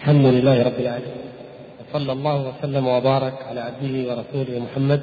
[0.00, 1.24] الحمد لله رب العالمين.
[1.80, 5.02] وصلى الله وسلم وبارك على عبده ورسوله محمد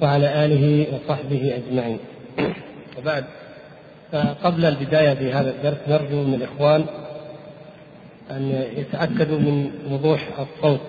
[0.00, 1.98] وعلى آله وصحبه أجمعين.
[2.98, 3.24] وبعد
[4.12, 6.84] فقبل البداية في هذا الدرس نرجو من الإخوان
[8.30, 10.80] أن يتأكدوا من وضوح الصوت.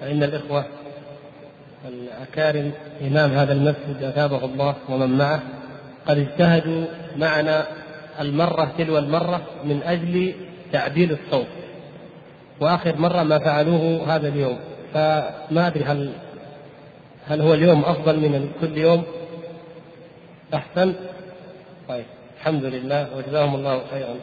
[0.00, 0.64] فإن الإخوة
[1.88, 2.70] الأكارم
[3.00, 5.42] إمام هذا المسجد أثابه الله ومن معه
[6.06, 6.84] قد اجتهدوا
[7.16, 7.66] معنا
[8.20, 10.34] المرة تلو المرة من أجل
[10.72, 11.63] تعديل الصوت.
[12.60, 14.58] وآخر مرة ما فعلوه هذا اليوم.
[14.94, 16.12] فما أدري هل
[17.26, 19.04] هل هو اليوم أفضل من كل يوم؟
[20.54, 20.94] أحسن؟
[21.88, 22.04] طيب
[22.38, 24.14] الحمد لله وجزاهم الله خيرا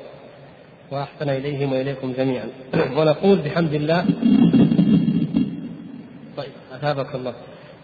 [0.91, 2.47] وأحسن إليهم وإليكم جميعا.
[2.97, 4.05] ونقول بحمد الله.
[6.37, 7.33] طيب أثابك الله.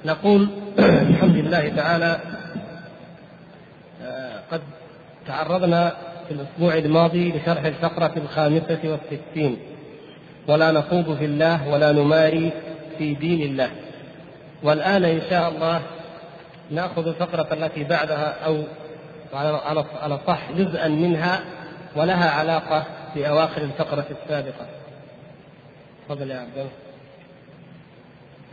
[0.05, 0.48] نقول
[1.09, 2.20] بحمد الله تعالى
[4.03, 4.61] آه، قد
[5.27, 5.94] تعرضنا
[6.27, 9.58] في الأسبوع الماضي لشرح الفقرة الخامسة والستين.
[10.48, 12.52] ولا نخوض في الله ولا نماري
[12.98, 13.72] في دين الله.
[14.64, 15.81] والآن إن شاء الله
[16.72, 18.64] نأخذ الفقرة التي بعدها أو
[20.02, 21.39] على صح جزءا منها
[21.95, 24.67] ولها علاقة في أواخر الفقرة السابقة.
[26.06, 26.72] تفضل يا عبد الله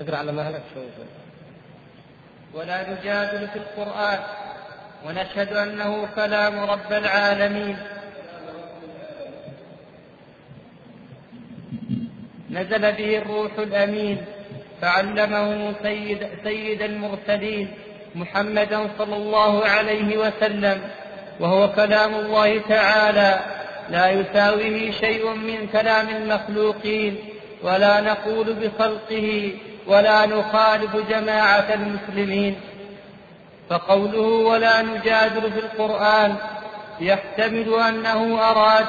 [0.01, 1.07] اقرأ على مهلك شوي شوي.
[2.55, 4.19] ولا نجادل في القرآن
[5.07, 7.77] ونشهد أنه كلام رب العالمين.
[12.55, 14.25] نزل به الروح الأمين
[14.83, 17.69] فعلمه سيد, سيد المرسلين
[18.15, 20.81] محمدا صلى الله عليه وسلم
[21.41, 23.41] وهو كلام الله تعالى.
[23.91, 27.17] لا يساويه شيء من كلام المخلوقين
[27.63, 29.53] ولا نقول بخلقه
[29.87, 32.57] ولا نخالف جماعة المسلمين.
[33.71, 36.37] فقوله ولا نجادل في القرآن
[37.01, 38.87] يحتمل أنه أراد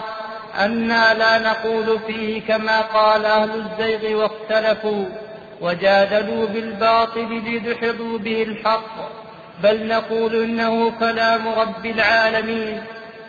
[0.60, 5.06] أنا لا نقول فيه كما قال أهل الزيغ واختلفوا
[5.62, 9.12] وجادلوا بالباطل ليدحضوا به الحق
[9.64, 12.84] بل نقول إنه كلام رب العالمين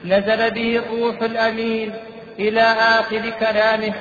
[0.05, 1.95] نزل به الروح الأمين
[2.39, 2.63] إلى
[3.01, 3.95] آخر كلامه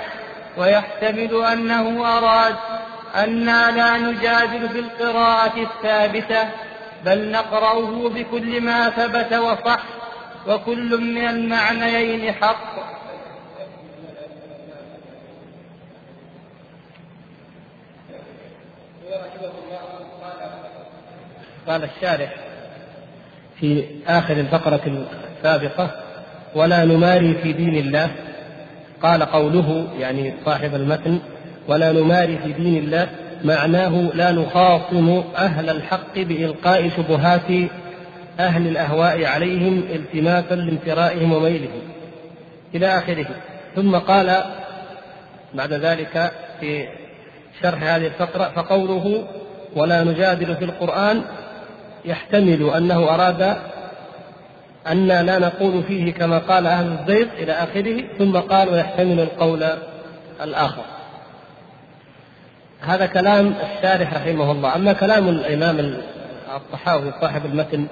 [0.57, 2.55] ويحتمل أنه أراد
[3.15, 6.49] أنا لا نجادل في القراءة الثابتة
[7.05, 9.79] بل نقرأه بكل ما ثبت وصح
[10.47, 12.75] وكل من المعنيين حق.
[21.67, 22.33] قال الشارح
[23.59, 25.05] في آخر الفقرة
[25.37, 25.91] السابقة
[26.55, 28.11] ولا نماري في دين الله.
[29.01, 31.19] قال قوله يعني صاحب المتن
[31.67, 33.09] ولا نماري في دين الله.
[33.43, 37.69] معناه لا نخاصم أهل الحق بإلقاء شبهات
[38.39, 41.81] أهل الأهواء عليهم التماسا لانفرائهم وميلهم
[42.75, 43.27] إلى آخره.
[43.75, 44.43] ثم قال
[45.53, 46.87] بعد ذلك في
[47.61, 49.27] شرح هذه الفقرة فقوله
[49.75, 51.21] ولا نجادل في القرآن
[52.05, 53.57] يحتمل أنه أراد
[54.87, 59.63] أن لا نقول فيه كما قال أهل الزيغ إلى آخره ثم قال ويحتمل القول
[60.41, 60.83] الآخر.
[62.81, 64.75] هذا كلام الشارح رحمه الله.
[64.75, 65.97] أما كلام الإمام
[66.55, 67.87] الطحاوي صاحب المتن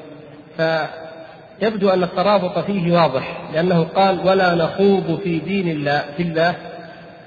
[0.57, 6.55] فيبدو أن الترابط فيه واضح لأنه قال ولا نخوض في دين الله في الله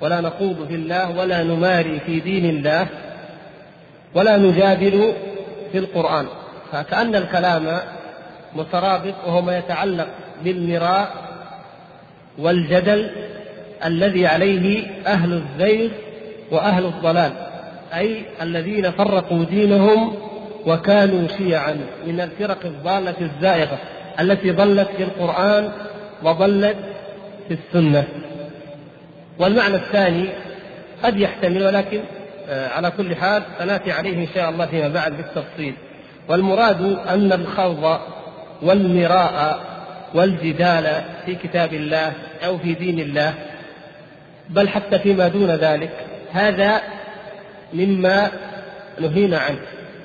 [0.01, 2.87] ولا نخوض في الله ولا نماري في دين الله
[4.15, 5.13] ولا نجادل
[5.73, 6.27] في القرآن.
[6.73, 7.79] فكأن الكلام
[8.55, 10.09] مترابط وهو ما يتعلق
[10.45, 11.13] بالمراء
[12.39, 13.11] والجدل
[13.85, 15.91] الذي عليه أهل الزيغ
[16.51, 17.33] وأهل الضلال
[17.95, 20.15] أي الذين فرقوا دينهم
[20.67, 23.79] وكانوا شيعا من الفرق الضالة الزائغة
[24.21, 25.73] التي ضلت في القرآن
[26.23, 26.77] وضلت
[27.49, 28.05] في السنة.
[29.39, 30.29] والمعنى الثاني
[31.03, 32.01] قد يحتمل ولكن
[32.49, 35.75] آه، على كل حال سنأتي عليه إن شاء الله فيما بعد بالتفصيل.
[36.29, 38.01] والمراد أن الخوض
[38.63, 39.61] والمراء
[40.15, 42.13] والجدال في كتاب الله
[42.47, 43.35] أو في دين الله
[44.51, 45.91] بل حتى فيما دون ذلك
[46.33, 46.81] هذا
[47.73, 48.31] مما
[49.01, 49.59] نهينا عنه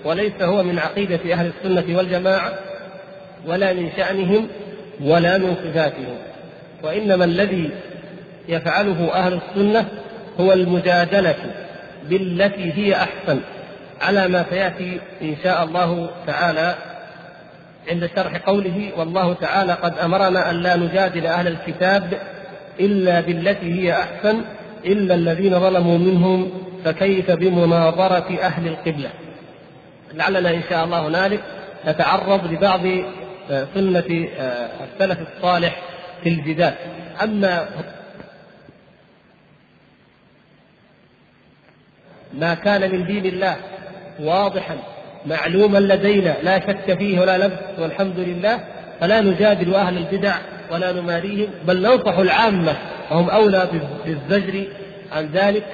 [0.05, 2.53] وليس هو من عقيدة أهل السنة والجماعة
[3.45, 4.47] ولا من شأنهم
[5.01, 6.17] ولا من صفاتهم
[6.83, 7.69] وإنما الذي
[8.49, 9.85] يفعله أهل السنة
[10.39, 11.35] هو المجادلة
[12.09, 13.39] بالتي هي أحسن.
[14.01, 16.75] على ما سيأتي إن شاء الله تعالى
[17.89, 22.21] عند شرح قوله والله تعالى قد أمرنا أن لا نجادل أهل الكتاب
[22.79, 24.41] إلا بالتي هي أحسن
[24.85, 26.51] إلا الذين ظلموا منهم
[26.85, 29.09] فكيف بمناظرة أهل القبلة.
[30.13, 31.41] لعلنا إن شاء الله هنالك
[31.87, 32.81] نتعرض لبعض
[33.49, 34.27] سنه
[34.83, 35.81] السلف الصالح
[36.23, 36.73] في الجدال.
[37.23, 37.67] أما
[42.33, 43.55] ما كان من دين الله
[44.19, 44.77] واضحا
[45.25, 48.59] معلوما لدينا لا شك فيه ولا لبس والحمد لله
[48.99, 50.35] فلا نجادل أهل البدع
[50.71, 52.75] ولا نماريهم بل ننصح العامة
[53.11, 53.67] وهم أولى
[54.05, 54.63] بالزجر
[55.11, 55.65] عن ذلك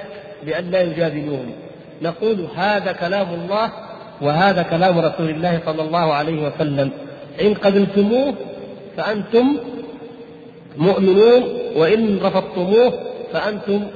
[0.46, 1.52] بأن لا يجادلوهم.
[2.02, 3.72] نقول هذا كلام الله
[4.20, 6.90] وهذا كلام رسول الله صلى الله عليه وسلم.
[7.40, 8.34] إن قبلتموه
[8.96, 9.56] فأنتم
[10.76, 11.42] مؤمنون
[11.76, 12.92] وإن رفضتموه
[13.32, 13.86] فأنتم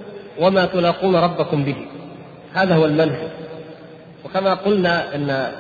[0.41, 1.77] وما تلاقون ربكم به.
[2.55, 3.29] هذا هو المنهج.
[4.25, 5.53] وكما قلنا أن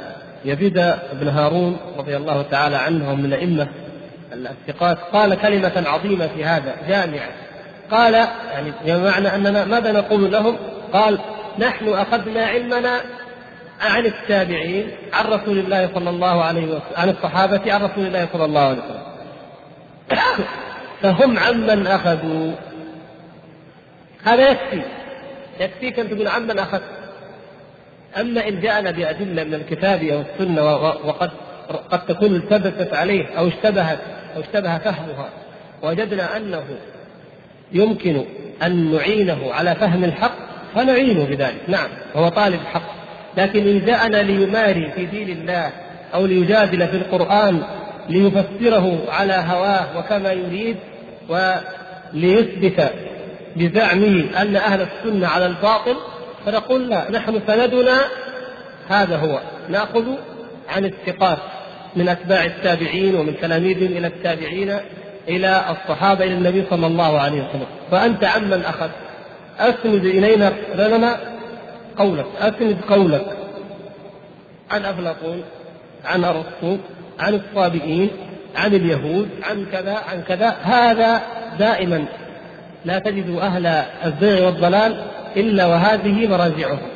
[0.44, 3.69] يزيد بن هارون رضي الله تعالى عنه من الأئمة
[4.32, 7.29] الثقات قال كلمة عظيمة في هذا جامعة.
[7.91, 8.14] قال
[8.53, 10.56] يعني بمعنى أننا ماذا نقول لهم؟
[10.93, 11.19] قال
[11.59, 13.00] نحن أخذنا علمنا
[13.81, 18.44] عن التابعين عن رسول الله صلى الله عليه وسلم عن الصحابة عن رسول الله صلى
[18.44, 19.03] الله عليه وسلم.
[21.03, 22.53] فهم عمن أخذوا.
[24.25, 24.82] هذا يكفي.
[25.61, 27.01] يكفيك أن تقول عمن أخذت
[28.20, 31.31] أما إن جاءنا بأدلة من الكتاب أو السنة وقد
[31.91, 33.99] قد تكون التبست عليه أو اشتبهت
[34.37, 35.29] أو اشتبه فهمها
[35.82, 36.64] وجدنا أنه
[37.73, 38.25] يمكن
[38.62, 40.35] أن نعينه على فهم الحق
[40.75, 43.03] فنعينه بذلك نعم هو طالب حق
[43.37, 45.70] لكن إن جاءنا ليماري في دين الله
[46.14, 47.62] أو ليجادل في القرآن
[48.09, 50.76] ليفسره على هواه وكما يريد
[51.29, 52.93] وليثبت
[53.56, 55.97] بزعمه أن أهل السنة على الباطل
[56.46, 57.98] فنقول لا نحن سندنا
[58.88, 59.40] هذا هو.
[59.68, 60.04] نأخذ
[60.68, 61.38] عن الثقات
[61.96, 64.78] من أتباع التابعين ومن تلاميذهم إلى التابعين
[65.28, 67.66] إلى الصحابة إلى النبي صلى الله عليه وسلم.
[67.90, 68.88] فأنت عمن أخذ.
[69.58, 71.16] أسند إلينا لنا
[71.98, 73.26] قولك أسند قولك.
[74.70, 75.42] عن أفلاطون
[76.04, 76.76] عن أرسطو
[77.18, 78.10] عن الصابئين
[78.56, 80.56] عن اليهود عن كذا عن كذا.
[80.62, 81.22] هذا
[81.58, 82.04] دائما
[82.84, 83.66] لا تجد أهل
[84.04, 85.04] الزيغ والضلال
[85.37, 86.88] إلا وهذه مراجعهم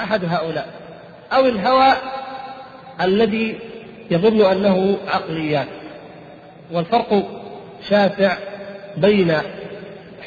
[0.00, 0.68] أحد هؤلاء.
[1.32, 1.94] أو الهوى
[3.00, 3.58] الذي
[4.10, 5.66] يظن أنه عقليات
[6.72, 7.22] والفرق
[7.88, 8.36] شاسع
[8.96, 9.32] بين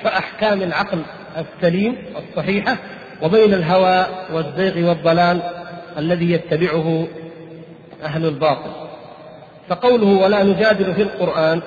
[0.05, 1.01] أحكام العقل
[1.37, 2.77] السليم الصحيحة
[3.21, 5.41] وبين الهوى والزيغ والضلال
[5.97, 7.07] الذي يتبعه
[8.03, 8.71] أهل الباطل.
[9.69, 11.61] فقوله ولا نجادل في القرآن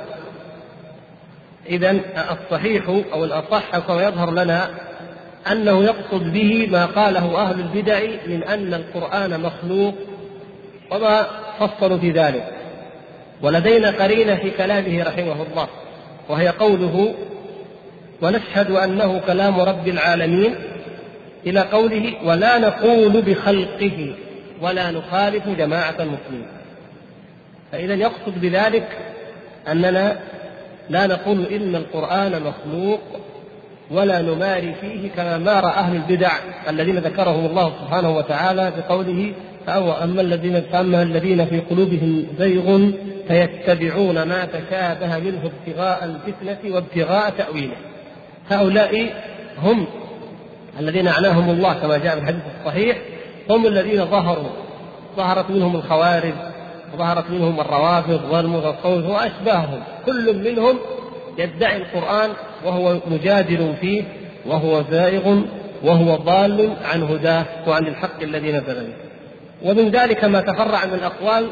[1.67, 2.00] إذا
[2.31, 4.70] الصحيح أو الأصح كما يظهر لنا
[5.50, 9.94] أنه يقصد به ما قاله أهل البدع من أن القرآن مخلوق
[10.90, 11.26] وما
[11.58, 12.52] فصلوا في ذلك.
[13.42, 15.68] ولدينا قرينة في كلامه رحمه الله
[16.28, 17.14] وهي قوله
[18.22, 20.54] ونشهد أنه كلام رب العالمين
[21.46, 24.14] إلى قوله ولا نقول بخلقه
[24.60, 26.46] ولا نخالف جماعة المسلمين
[27.72, 28.98] فإذا يقصد بذلك
[29.68, 30.20] أننا
[30.88, 33.00] لا نقول إن القرآن مخلوق
[33.92, 36.30] ولا نماري فيه كما مار أهل البدع
[36.68, 39.32] الذين ذكرهم الله سبحانه وتعالى بقوله
[39.68, 42.90] أو أما الذين فأما الذين في قلوبهم زيغ
[43.28, 47.76] فيتبعون ما تشابه منه ابتغاء الفتنة وابتغاء تأويله.
[48.50, 49.12] هؤلاء
[49.62, 49.86] هم
[50.80, 52.98] الذين أعناهم الله كما جاء في الحديث الصحيح.
[53.50, 54.50] هم الذين ظهروا
[55.16, 56.34] ظهرت منهم الخوارج
[56.94, 59.82] وظهرت منهم الروافض والمتصوف وأشباههم.
[60.06, 60.78] كل منهم
[61.38, 62.30] يدعي القرآن
[62.64, 64.05] وهو مجادل فيه
[64.47, 65.43] وهو زائغ
[65.82, 68.95] وهو ضال عن هداه وعن الحق الذي نزل به.
[69.62, 71.50] ومن ذلك ما تفرع من الأقوال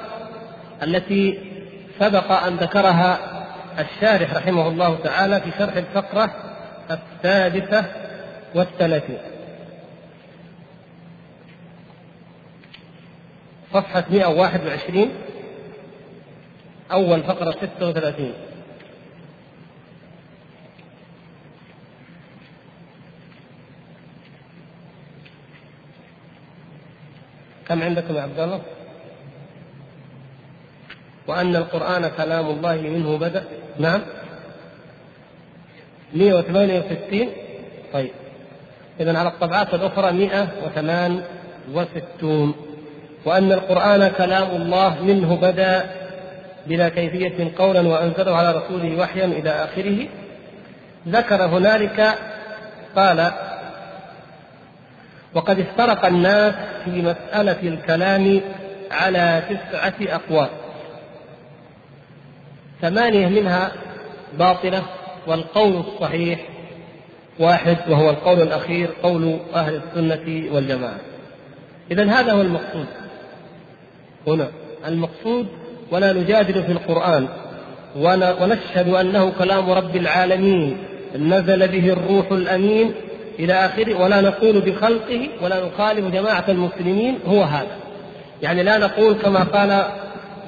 [0.82, 1.38] التي
[2.00, 3.18] سبق أن ذكرها
[3.78, 6.30] الشارح رحمه الله تعالى في شرح الفقرة
[6.90, 7.84] السادسة
[8.54, 9.18] والثلاثين.
[13.72, 15.10] صفحة 121
[16.92, 18.32] أول فقرة 36
[27.70, 28.60] كم عندكم يا عبد الله؟
[31.26, 33.44] وأن القرآن كلام الله منه بدأ.
[33.78, 34.00] نعم.
[36.14, 37.28] 168
[37.92, 38.10] طيب.
[39.00, 42.54] إذا على الطبعات الأخرى 168
[43.24, 45.90] وأن القرآن كلام الله منه بدأ
[46.66, 50.06] بلا كيفية قولا وأنزله على رسوله وحيا إلى آخره.
[51.08, 52.18] ذكر هنالك
[52.96, 53.32] قال
[55.34, 58.40] وقد افترق الناس في مسألة الكلام
[58.90, 60.48] على تسعة أقوال.
[62.82, 63.72] ثمانية منها
[64.38, 64.82] باطلة
[65.26, 66.40] والقول الصحيح
[67.38, 70.98] واحد وهو القول الأخير قول أهل السنة والجماعة.
[71.90, 72.86] إذا هذا هو المقصود.
[74.26, 74.48] هنا
[74.86, 75.46] المقصود
[75.90, 77.28] ولا نجادل في القرآن
[77.96, 80.76] ونشهد أنه كلام رب العالمين
[81.18, 82.94] نزل به الروح الأمين
[83.40, 87.76] إلى آخره ولا نقول بخلقه ولا نخالف جماعة المسلمين هو هذا.
[88.42, 89.84] يعني لا نقول كما قال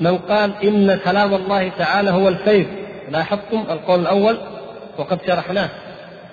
[0.01, 2.67] من قال إن كلام الله تعالى هو الفيض.
[3.11, 4.39] لاحظتم القول الأول؟
[4.99, 5.69] وقد شرحناه.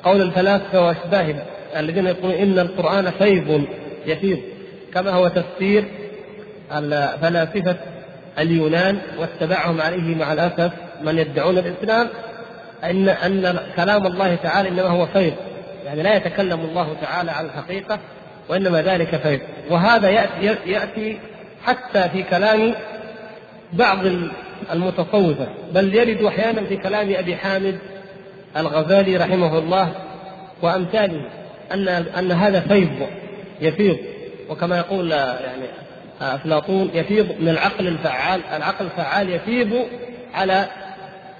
[0.04, 1.40] قول الفلاسفة وأشباههم
[1.78, 3.66] الذين يقولون إن القرآن فيض
[4.06, 4.40] يفيض
[4.94, 5.86] كما هو تفسير
[7.22, 7.76] فلاسفة
[8.40, 12.08] اليونان واتبعهم عليه مع الأسف من يدعون الإسلام
[12.84, 15.34] أن أن كلام الله تعالى إنما هو فيض.
[15.86, 18.00] يعني لا يتكلم الله تعالى عن الحقيقة
[18.50, 21.20] وإنما ذلك فيض وهذا يأتي, يأتي
[21.64, 22.76] حتى في كلام
[23.74, 24.00] بعض
[24.72, 27.80] المتصوفة بل يرد أحيانا في كلام أبي حامد
[28.58, 29.92] الغزالي رحمه الله
[30.62, 31.22] وأمثاله
[31.74, 33.08] أن أن هذا فيض
[33.62, 33.98] يفيض.
[34.50, 35.64] وكما يقول يعني
[36.22, 39.86] أفلاطون يفيض من العقل الفعال العقل الفعال يفيض
[40.34, 40.66] على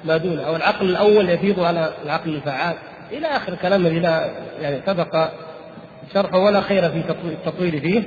[0.04, 2.76] ما دونه أو العقل الأول يفيض على العقل الفعال.
[3.12, 4.30] إلى آخر الكلام الذي لا
[4.62, 5.30] يعني سبق
[6.14, 8.04] شرحه ولا خير في التطويل فيه.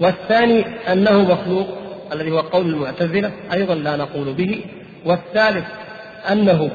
[0.00, 1.68] والثاني أنه مخلوق
[2.12, 4.64] الذي هو قول المعتزلة أيضا لا نقول به.
[5.04, 5.64] والثالث
[6.30, 6.70] أنه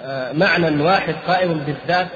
[0.00, 2.06] آه، معنى واحد قائم بالذات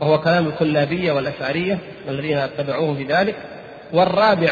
[0.00, 3.34] وهو كلام الكلابية والأشعرية الذين اتبعوه في ذلك.
[3.92, 4.50] والرابع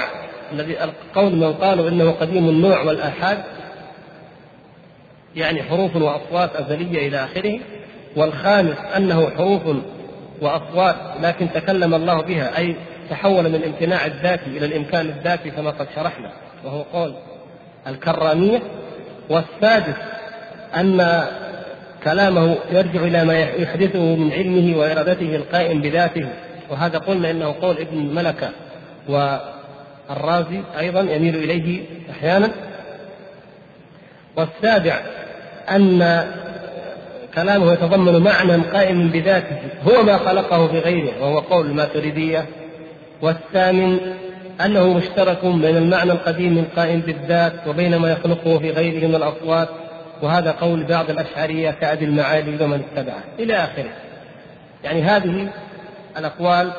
[0.53, 0.77] الذي
[1.15, 3.39] قول من قالوا إنه قديم النوع والآحاد
[5.37, 7.61] يعني حروف وأصوات أزلية إلى آخره.
[8.17, 9.63] والخامس أنه حروف
[10.41, 12.77] وأصوات لكن تكلم الله بها أي
[13.11, 16.31] تحول من الامتناع الذاتي إلى الإمكان الذاتي كما قد شرحنا
[16.65, 17.15] وهو قول
[17.87, 18.63] الكرامية.
[19.31, 19.95] والسادس
[20.77, 21.25] أن
[22.05, 26.29] كلامه يرجع إلى ما يحدثه من علمه وإرادته القائم بذاته
[26.71, 28.51] وهذا قلنا إنه قول ابن ملكة
[29.09, 32.51] والرازي أيضا يميل إليه أحيانا.
[34.37, 35.01] والسابع
[35.71, 36.03] أن
[37.35, 42.47] كلامه يتضمن معنى قائم بذاته هو ما خلقه في غيره وهو قول الماتريدية.
[43.23, 43.99] والثامن
[44.65, 49.69] أنه مشترك بين المعنى القديم القائم بالذات وبين ما يخلقه في غيره من الأصوات
[50.23, 53.25] وهذا قول بعض الأشعرية كأبي المعالي ومن اتبعه.
[53.39, 53.91] إلى آخره.
[54.85, 55.49] يعني هذه
[56.19, 56.71] الأقوال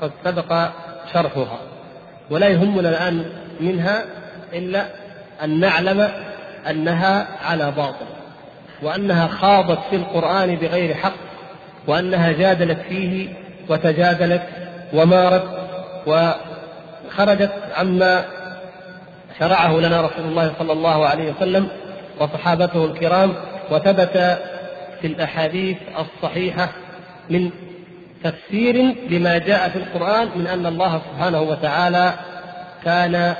[0.00, 0.68] قد سبق
[1.12, 1.58] شرحها
[2.30, 3.24] ولا يهمنا الآن
[3.60, 4.04] منها
[4.52, 4.86] إلا
[5.44, 6.08] أن نعلم
[6.70, 8.11] أنها على باطل.
[8.82, 11.12] وأنها خاضت في القرآن بغير حق
[11.86, 13.28] وأنها جادلت فيه
[13.68, 14.42] وتجادلت
[14.94, 15.44] ومارت
[16.06, 18.24] وخرجت عما
[19.38, 21.68] شرعه لنا رسول الله صلى الله عليه وسلم
[22.20, 23.34] وصحابته الكرام
[23.70, 24.38] وثبت
[25.00, 26.68] في الأحاديث الصحيحة
[27.30, 27.50] من
[28.24, 32.14] تفسير لما جاء في القرآن من أن الله سبحانه وتعالى
[32.84, 33.34] كان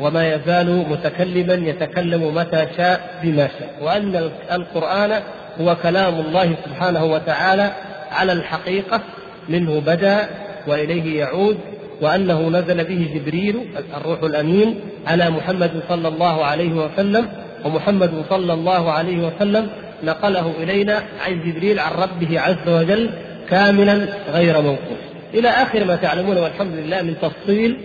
[0.00, 3.70] وما يزال متكلما يتكلم متى شاء بما شاء.
[3.82, 5.22] وأن القرآن
[5.60, 7.72] هو كلام الله سبحانه وتعالى
[8.10, 9.00] على الحقيقة
[9.48, 10.28] منه بدا
[10.66, 11.58] وإليه يعود
[12.00, 13.60] وأنه نزل به جبريل
[13.96, 17.28] الروح الأمين على محمد صلى الله عليه وسلم
[17.64, 19.68] ومحمد صلى الله عليه وسلم
[20.04, 23.10] نقله إلينا عن جبريل عن ربه عز وجل
[23.48, 24.98] كاملا غير منقوص
[25.34, 27.80] إلى آخر ما تعلمون والحمد لله من تفصيل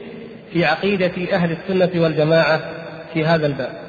[0.54, 2.62] في عقيدة أهل السنة والجماعة
[3.14, 3.82] في هذا الباب.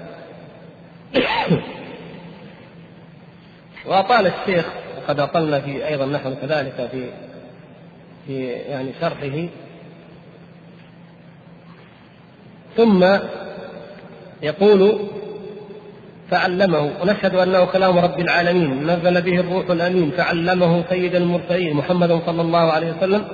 [3.86, 4.66] وأطال الشيخ
[4.98, 7.06] وقد أطلنا في أيضا نحن كذلك في
[8.26, 9.48] في يعني شرحه.
[12.76, 13.18] ثم
[14.42, 14.98] يقول
[16.30, 16.92] فعلمه.
[17.02, 22.72] ونشهد أنه كلام رب العالمين نزل به الروح الأمين فعلمه سيد المرسلين محمد صلى الله
[22.72, 23.28] عليه وسلم.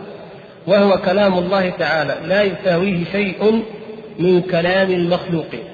[0.67, 3.62] وهو كلام الله تعالى لا يساويه شيء
[4.19, 5.65] من كلام المخلوقين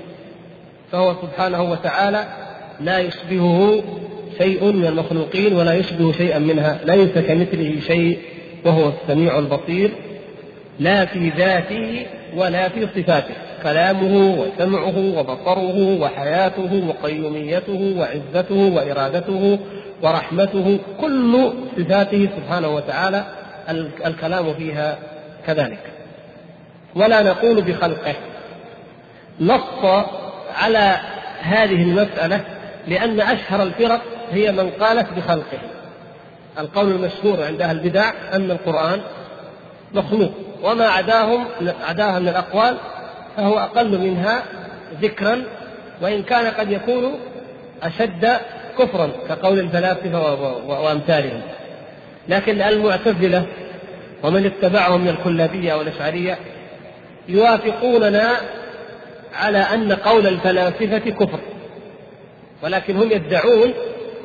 [0.93, 2.25] فهو سبحانه وتعالى
[2.81, 3.83] لا يشبهه
[4.39, 8.19] شيء من المخلوقين ولا يشبه شيئا منها ليس كمثله شيء
[8.65, 9.91] وهو السميع البصير
[10.81, 13.35] لا في ذاته ولا في صفاته.
[13.63, 19.59] كلامه وسمعه وبصره وحياته وقيوميته وعزته وإرادته
[20.03, 23.25] ورحمته كل صفاته سبحانه وتعالى
[24.07, 24.99] الكلام فيها
[25.47, 25.93] كذلك.
[26.95, 28.15] ولا نقول بخلقه.
[29.41, 30.05] نص
[30.63, 30.97] على
[31.41, 32.41] هذه المسألة
[32.89, 35.59] لأن أشهر الفرق هي من قالت بخلقه.
[36.59, 39.01] القول المشهور عند أهل البدع أن القرآن
[39.95, 40.33] مخلوق.
[40.63, 41.45] وما عداهم
[41.89, 42.77] عداها من الأقوال
[43.37, 44.43] فهو أقل منها
[45.03, 45.43] ذكرا
[46.03, 47.19] وإن كان قد يكون
[47.83, 48.37] أشد
[48.79, 50.35] كفرا كقول الفلاسفة
[50.67, 51.41] وأمثالهم.
[52.29, 53.47] لكن المعتزلة
[54.23, 56.39] ومن اتبعهم من الكلابية والأشعرية
[57.29, 58.31] يوافقوننا
[59.35, 61.41] على أن قول الفلاسفة كفر
[62.63, 63.75] ولكن هم يدعون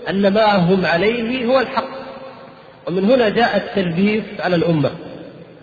[0.09, 1.99] أن ما هم عليه هو الحق.
[2.87, 4.91] ومن هنا جاء التلبيس على الأمة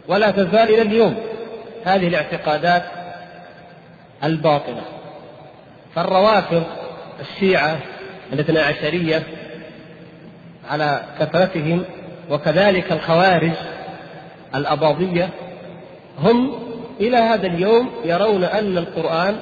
[0.08, 1.16] ولا تزال إلى اليوم
[1.84, 2.82] هذه الاعتقادات
[4.24, 4.82] الباطلة.
[5.94, 6.62] فالروافض
[7.20, 7.78] الشيعة
[8.32, 9.22] الإثنى عشرية
[10.70, 11.84] على كثرتهم
[12.30, 13.52] وكذلك الخوارج
[14.54, 15.28] الأباضية
[16.18, 16.52] هم
[17.00, 19.36] إلى هذا اليوم يرون أن القرآن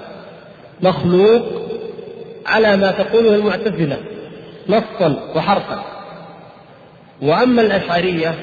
[0.80, 1.42] مخلوق
[2.46, 3.98] على ما تقوله المعتزلة
[4.68, 5.84] نصا وحرفا.
[7.22, 8.34] وأما الأشعرية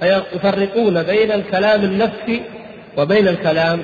[0.00, 2.42] فيفرقون بين الكلام النفسي
[2.98, 3.82] وبين الكلام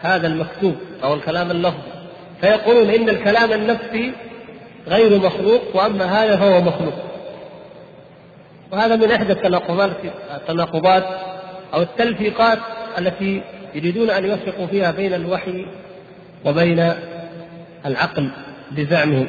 [0.00, 1.92] هذا المكتوب أو الكلام اللفظي.
[2.40, 4.12] فيقولون إن الكلام النفسي
[4.88, 7.05] غير مخلوق وأما هذا فهو مخلوق.
[8.72, 9.90] وهذا من إحدى التناقضات
[10.34, 11.04] التناقضات
[11.74, 12.58] أو التلفيقات
[12.98, 13.42] التي
[13.74, 15.66] يريدون أن يوفقوا فيها بين الوحي
[16.44, 16.92] وبين
[17.86, 18.30] العقل
[18.70, 19.28] بزعمهم.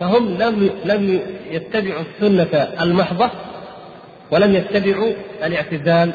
[0.00, 3.30] فهم لم لم يتبعوا السنة المحضة
[4.30, 5.12] ولم يتبعوا
[5.44, 6.12] الاعتزال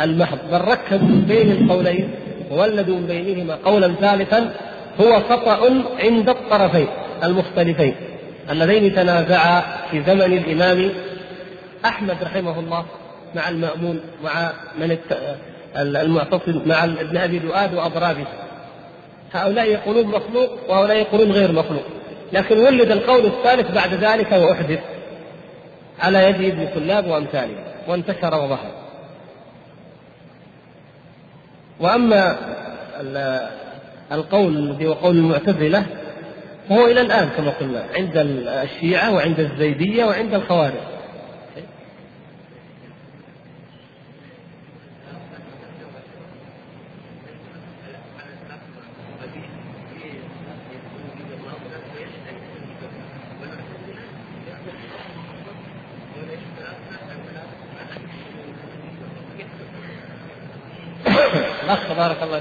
[0.00, 2.10] المحض بل ركبوا بين القولين
[2.50, 4.52] وولدوا من بينهما قولا ثالثا
[5.00, 6.86] هو خطأ عند الطرفين
[7.24, 7.94] المختلفين
[8.50, 10.90] اللذين تنازعا في زمن الإمام
[11.84, 12.84] أحمد رحمه الله
[13.34, 14.98] مع المأمون مع من
[15.76, 18.26] المعتصم مع ابن أبي دؤاد وأضرابه.
[19.32, 21.84] هؤلاء يقولون مخلوق وهؤلاء يقولون غير مخلوق.
[22.32, 24.80] لكن ولد القول الثالث بعد ذلك وأحدث
[26.00, 27.56] على يد ابن كلاب وأمثاله
[27.88, 28.70] وانتشر وظهر.
[31.80, 32.36] وأما
[34.12, 35.86] القول الذي هو قول المعتزلة
[36.68, 38.12] فهو إلى الآن كما قلنا عند
[38.46, 40.92] الشيعة وعند الزيدية وعند الخوارج.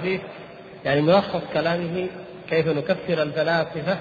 [0.02, 0.20] فيه
[0.86, 2.08] يعني ملخص كلامه
[2.50, 4.00] كيف نكفر الفلاسفة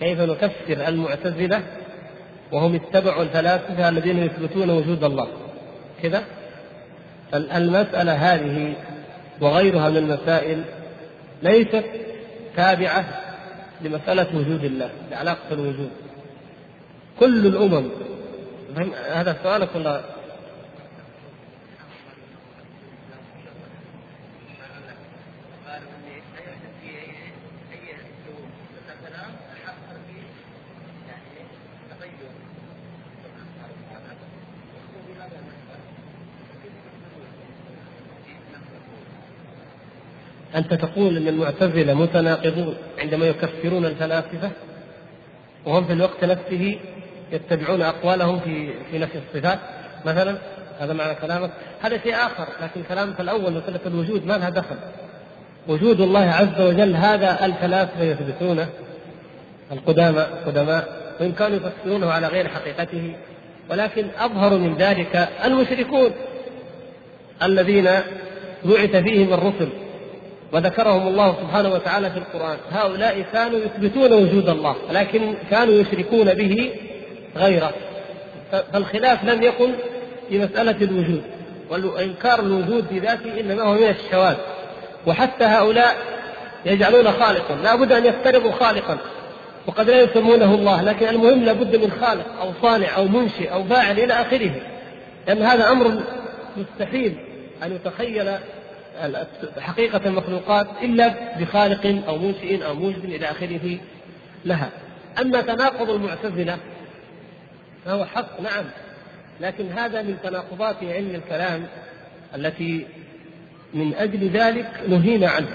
[0.00, 1.62] كيف نكفر المعتزلة
[2.52, 5.28] وهم اتبعوا الفلاسفة الذين يثبتون وجود الله.
[6.02, 6.24] كذا
[7.34, 8.74] المسألة هذه
[9.40, 10.64] وغيرها من المسائل
[11.42, 11.84] ليست
[12.56, 13.04] تابعة
[13.80, 15.90] لمسألة وجود الله لعلاقة الوجود.
[17.20, 17.88] كل الأمم
[19.12, 20.00] هذا سؤالك ولا
[40.56, 44.50] أنت تقول أن المعتزلة متناقضون عندما يكفرون الفلاسفة
[45.66, 46.78] وهم في الوقت نفسه
[47.32, 49.58] يتبعون أقوالهم في في نفي الصفات.
[50.06, 50.36] مثلا
[50.80, 51.50] هذا معنى كلامك.
[51.80, 54.76] هذا شيء آخر لكن كلامك الأول مسألة الوجود ما لها دخل.
[55.68, 58.68] وجود الله عز وجل هذا الفلاسفة يثبتونه
[59.72, 63.14] القدامى القدماء وإن كانوا يفسرونه على غير حقيقته.
[63.70, 66.10] ولكن أظهر من ذلك المشركون
[67.42, 67.88] الذين
[68.64, 69.68] بعث فيهم الرسل
[70.52, 72.56] وذكرهم الله سبحانه وتعالى في القرآن.
[72.70, 76.70] هؤلاء كانوا يثبتون وجود الله لكن كانوا يشركون به
[77.36, 77.72] غيره.
[78.72, 79.72] فالخلاف لم يكن
[80.28, 81.22] في مسألة الوجود
[81.70, 84.36] وإنكار الوجود في ذاته إنما هو من الشواذ.
[85.06, 85.96] وحتى هؤلاء
[86.66, 88.98] يجعلون خالقا لا بد أن يفترضوا خالقا
[89.66, 93.98] وقد لا يسمونه الله لكن المهم لابد من خالق أو صانع أو منشئ أو فاعل
[93.98, 94.52] إلى آخره.
[95.26, 96.02] لأن هذا أمر
[96.56, 97.16] مستحيل
[97.62, 98.30] أن يتخيل
[99.58, 103.78] حقيقة المخلوقات إلا بخالق أو منشئ أو موجد إلى آخره
[104.44, 104.70] لها.
[105.20, 106.58] أما تناقض المعتزلة
[107.84, 108.64] فهو حق نعم.
[109.40, 111.66] لكن هذا من تناقضات علم الكلام
[112.34, 112.86] التي
[113.74, 115.48] من أجل ذلك نهينا عنه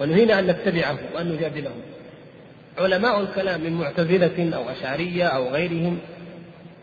[0.00, 1.70] ونهينا أن نتبعه وأن نجادله.
[2.78, 5.98] علماء الكلام من معتزلة أو أشعرية أو غيرهم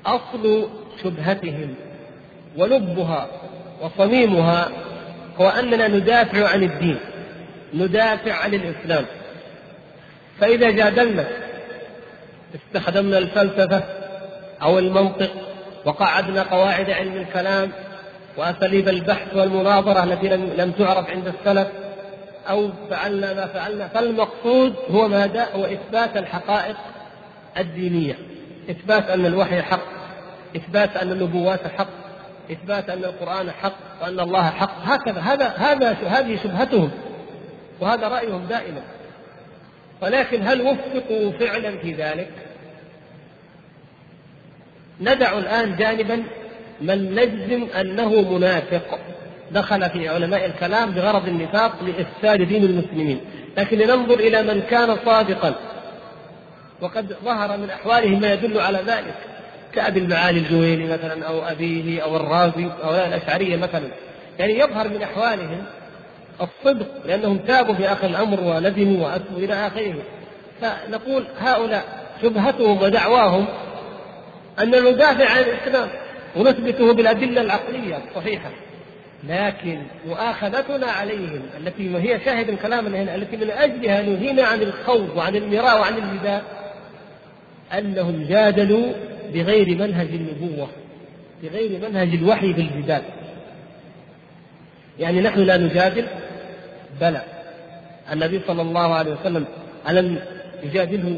[0.06, 0.70] أصل
[1.04, 1.76] شبهتهم
[2.58, 3.28] ولبها
[3.82, 4.70] وصميمها
[5.40, 7.00] هو أننا ندافع عن الدين
[7.74, 9.06] ندافع عن الإسلام
[10.40, 11.26] فإذا جادلنا
[12.56, 13.84] استخدمنا الفلسفة
[14.62, 15.32] أو المنطق
[15.86, 17.72] وقعدنا قواعد علم الكلام
[18.38, 21.68] وأساليب البحث والمناظرة التي لم تعرف عند السلف
[22.50, 26.76] أو فعلنا ما فعلنا فالمقصود هو ماذا؟ هو إثبات الحقائق
[27.58, 28.18] الدينية
[28.70, 29.86] إثبات أن الوحي حق
[30.56, 32.05] إثبات أن النبوات حق
[32.52, 34.78] إثبات أن القرآن حق وأن الله حق.
[34.84, 36.92] هكذا هذا هذا هذه شبهتهم
[37.80, 38.82] وهذا رأيهم دائما.
[40.02, 42.32] ولكن هل وفقوا فعلا في ذلك؟
[45.02, 46.24] ندع الآن جانبا
[46.82, 49.00] من نجزم أنه منافق.
[49.52, 53.22] دخل في علماء الكلام بغرض النفاق لإفساد دين المسلمين.
[53.58, 55.56] لكن لننظر إلى من كان صادقا.
[56.82, 59.35] وقد ظهر من أحوالهم ما يدل على ذلك.
[59.76, 63.88] كأبي المعالي الجويني مثلا أو أبيه أو الرازي أو الأشعرية مثلا.
[64.40, 65.64] يعني يظهر من أحوالهم
[66.42, 69.94] الصدق لأنهم تابوا في آخر الأمر وندموا وأتوا إلى آخره.
[70.62, 71.84] فنقول هؤلاء
[72.22, 73.46] شبهتهم ودعواهم
[74.62, 75.90] أن ندافع عن الإسلام
[76.36, 78.50] ونثبته بالأدلة العقلية الصحيحة.
[79.30, 85.36] لكن مؤاخذتنا عليهم التي هي شاهد كلامنا هنا التي من أجلها نهينا عن الخوض وعن
[85.36, 86.42] المراء وعن الجدال
[87.74, 88.94] أنهم جادلوا
[89.36, 90.68] بغير منهج النبوة
[91.44, 93.02] بغير منهج الوحي في الجدال
[95.00, 96.08] يعني نحن لا نجادل
[97.02, 97.22] بلى.
[98.12, 99.46] النبي صلى الله عليه وسلم
[99.90, 100.20] ألم
[100.64, 101.18] يجادله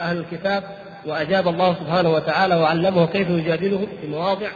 [0.00, 0.64] أهل الكتاب
[1.06, 4.48] وأجاب الله سبحانه وتعالى وعلمه كيف يجادله في مواضع؟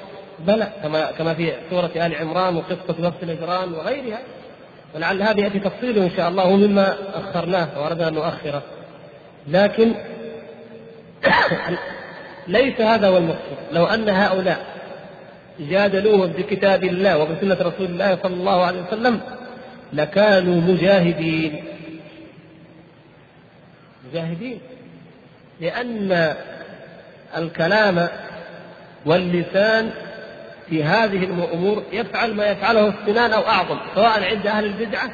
[0.46, 4.18] بلى كما كما في سورة آل عمران وقصة نفس الإجرام وغيرها.
[4.94, 8.62] ولعل هذا يأتي تفصيله إن شاء الله مما أخرناه وأردنا أن نؤخره.
[9.48, 9.92] لكن
[12.48, 13.58] ليس هذا هو المقصود.
[13.72, 14.66] لو أن هؤلاء
[15.60, 19.20] جادلوهم بكتاب الله وبسنة رسول الله صلى الله عليه وسلم
[19.92, 21.64] لكانوا مجاهدين.
[24.10, 24.60] مجاهدين.
[25.60, 26.34] لأن
[27.36, 28.08] الكلام
[29.06, 29.90] واللسان
[30.68, 35.10] في هذه الأمور يفعل ما يفعله السنان أو أعظم سواء عند أهل البدعة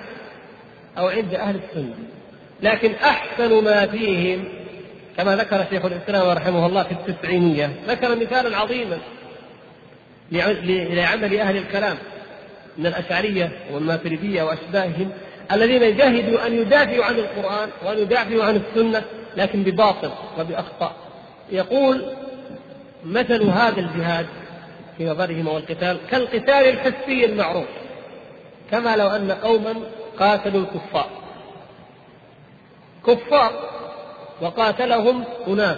[0.98, 1.94] أو عند أهل السنة.
[2.62, 4.44] لكن أحسن ما فيهم
[5.18, 8.98] كما ذكر شيخ الإسلام رحمه الله في التسعينية ذكر مثالا عظيما
[10.32, 11.96] لعمل أهل الكلام
[12.78, 15.10] من الأشعرية والماتريدية وأشباههم
[15.52, 19.02] الذين يجاهدوا أن يدافعوا عن القرآن وأن يدافعوا عن السنة
[19.36, 20.96] لكن بباطل وبأخطاء
[21.50, 22.04] يقول
[23.04, 24.26] مثل هذا الجهاد
[24.98, 27.68] في نظرهم والقتال كالقتال الحسي المعروف
[28.70, 29.74] كما لو أن قوما
[30.18, 31.10] قاتلوا الكفار
[33.06, 33.77] كفار
[34.40, 35.76] وقاتلهم أناس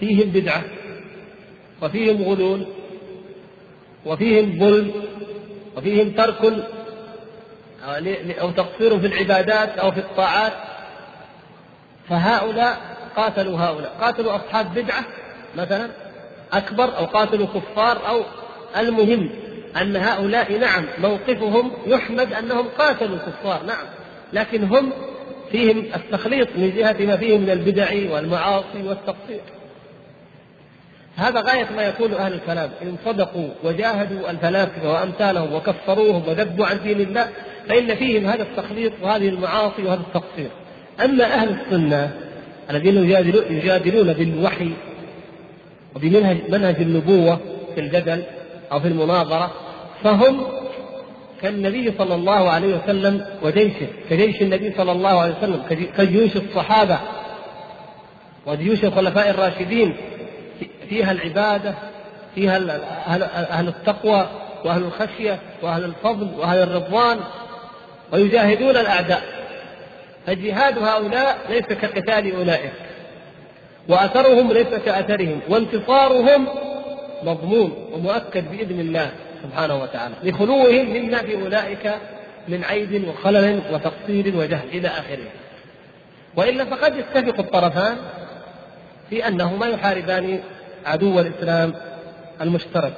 [0.00, 0.62] فيهم بدعة
[1.82, 2.66] وفيهم غلول
[4.06, 4.92] وفيهم ظلم
[5.76, 6.64] وفيهم ترك
[8.40, 10.52] أو تقصير في العبادات أو في الطاعات.
[12.08, 13.96] فهؤلاء قاتلوا هؤلاء.
[14.00, 15.04] قاتلوا أصحاب بدعة
[15.56, 15.90] مثلا
[16.52, 18.22] أكبر أو قاتلوا كفار أو
[18.76, 19.30] المهم
[19.80, 23.86] أن هؤلاء نعم موقفهم يحمد أنهم قاتلوا الكفار نعم.
[24.32, 24.92] لكن هم
[25.52, 29.40] فيهم التخليط من جهة ما فيهم من البدع والمعاصي والتقصير.
[31.16, 32.70] هذا غاية ما يقول أهل الكلام.
[32.82, 37.28] إن صدقوا وجاهدوا الفلاسفة وأمثالهم وكفروهم وذبوا عن دين الله
[37.68, 40.50] فإن فيهم هذا التخليط وهذه المعاصي وهذا التقصير.
[41.04, 42.10] أما أهل السنة
[42.70, 43.10] الذين
[43.50, 44.70] يجادلون بالوحي
[45.96, 47.40] وبمنهج منهج النبوة
[47.74, 48.22] في الجدل
[48.72, 49.50] أو في المناظرة
[50.04, 50.46] فهم
[51.42, 55.62] كالنبي صلى الله عليه وسلم وجيشه كجيش النبي صلى الله عليه وسلم
[55.98, 56.98] كجيوش الصحابة.
[58.46, 59.96] وجيوش الخلفاء الراشدين
[60.88, 61.74] فيها العبادة
[62.34, 62.56] فيها
[63.50, 64.28] أهل التقوى
[64.64, 67.20] وأهل الخشية وأهل الفضل وأهل الرضوان
[68.12, 69.22] ويجاهدون الأعداء.
[70.26, 72.72] فجهاد هؤلاء ليس كقتال أولئك
[73.88, 76.48] وأثرهم ليس كأثرهم وانتصارهم
[77.22, 79.10] مضمون ومؤكد بإذن الله.
[79.42, 81.94] سبحانه وتعالى لخلوهم مما في أولئك
[82.48, 85.30] من عيب وخلل وتقصير وجهل إلى آخره.
[86.36, 87.96] وإلا فقد يتفق الطرفان
[89.10, 90.40] في أنهما يحاربان
[90.86, 91.74] عدو الإسلام
[92.40, 92.92] المشترك.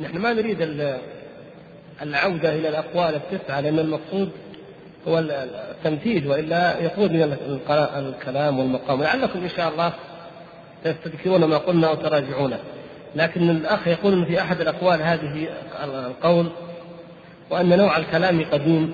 [0.00, 0.60] نحن ما نريد
[2.02, 4.32] العودة إلى الأقوال التسعة لأن المقصود
[5.08, 7.36] هو التمثيل وإلا يخرج من
[7.96, 9.02] الكلام والمقام.
[9.02, 9.92] لعلكم إن شاء الله
[10.84, 12.58] تستذكرون ما قلنا وتراجعونه
[13.14, 15.48] لكن الأخ يقول في أحد الأقوال هذه
[15.84, 16.46] القول
[17.50, 18.92] وأن نوع الكلام قديم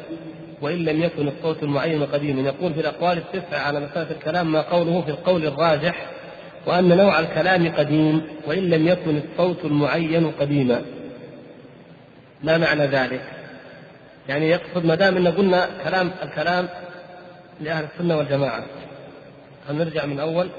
[0.63, 2.43] وإن لم يكن الصوت المعين قديما.
[2.43, 6.07] يقول في الأقوال التسعة على مسألة الكلام ما قوله في القول الراجح
[6.67, 10.83] وأن نوع الكلام قديم وإن لم يكن الصوت المعين قديما.
[12.43, 13.34] ما معنى ذلك؟
[14.29, 16.69] يعني يقصد ما دام إن قلنا كلام الكلام
[17.61, 18.65] لأهل السنة والجماعة.
[19.69, 20.51] هنرجع من أول.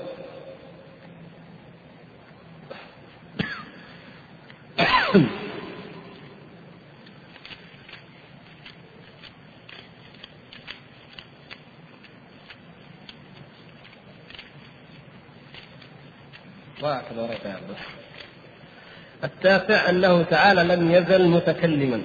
[19.23, 22.01] التاسع أنه تعالى لم يزل متكلما.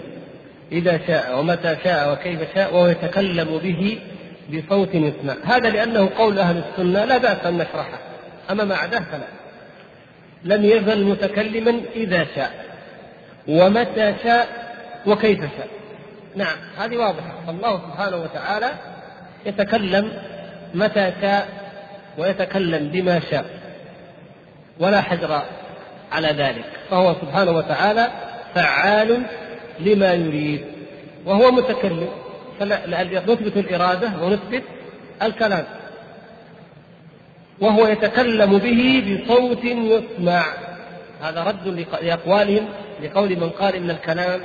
[0.72, 3.98] إذا شاء ومتى شاء وكيف شاء وهو يتكلم به
[4.50, 5.34] بصوت يسمع.
[5.44, 7.98] هذا لأنه قول أهل السنة لا بأس أن نشرحه.
[8.50, 9.26] أما ما عداه فلا.
[10.44, 12.64] لم يزل متكلما إذا شاء.
[13.48, 14.48] ومتى شاء
[15.06, 15.68] وكيف شاء.
[16.36, 17.34] نعم هذه واضحة.
[17.48, 18.70] الله سبحانه وتعالى
[19.46, 20.12] يتكلم
[20.74, 21.48] متى شاء
[22.18, 23.44] ويتكلم بما شاء.
[24.78, 25.42] ولا حجر
[26.12, 26.64] على ذلك.
[26.90, 28.08] فهو سبحانه وتعالى
[28.54, 29.22] فعال
[29.84, 30.64] لما يريد
[31.26, 32.08] وهو متكلم.
[32.62, 34.62] نثبت الإرادة ونثبت
[35.22, 35.64] الكلام.
[37.60, 40.44] وهو يتكلم به بصوت يسمع.
[41.22, 42.68] هذا رد لأقوالهم
[43.02, 44.40] لقول من قال إن الكلام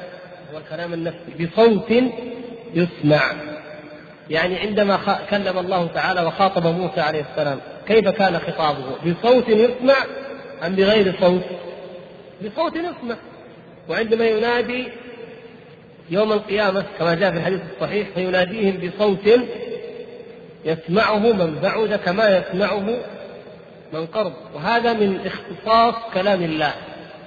[0.54, 1.94] هو الكلام النفسي بصوت
[2.74, 3.32] يسمع.
[4.30, 9.96] يعني عندما كلم الله تعالى وخاطب موسى عليه السلام كيف كان خطابه؟ بصوت يسمع
[10.66, 11.44] أم بغير صوت؟
[12.46, 13.16] بصوت يسمع.
[13.90, 14.88] وعندما ينادي
[16.10, 19.40] يوم القيامة كما جاء في الحديث الصحيح فيناديهم بصوت
[20.66, 23.00] يسمعه من بعد كما يسمعه
[23.94, 24.34] من قرب.
[24.54, 26.74] وهذا من اختصاص كلام الله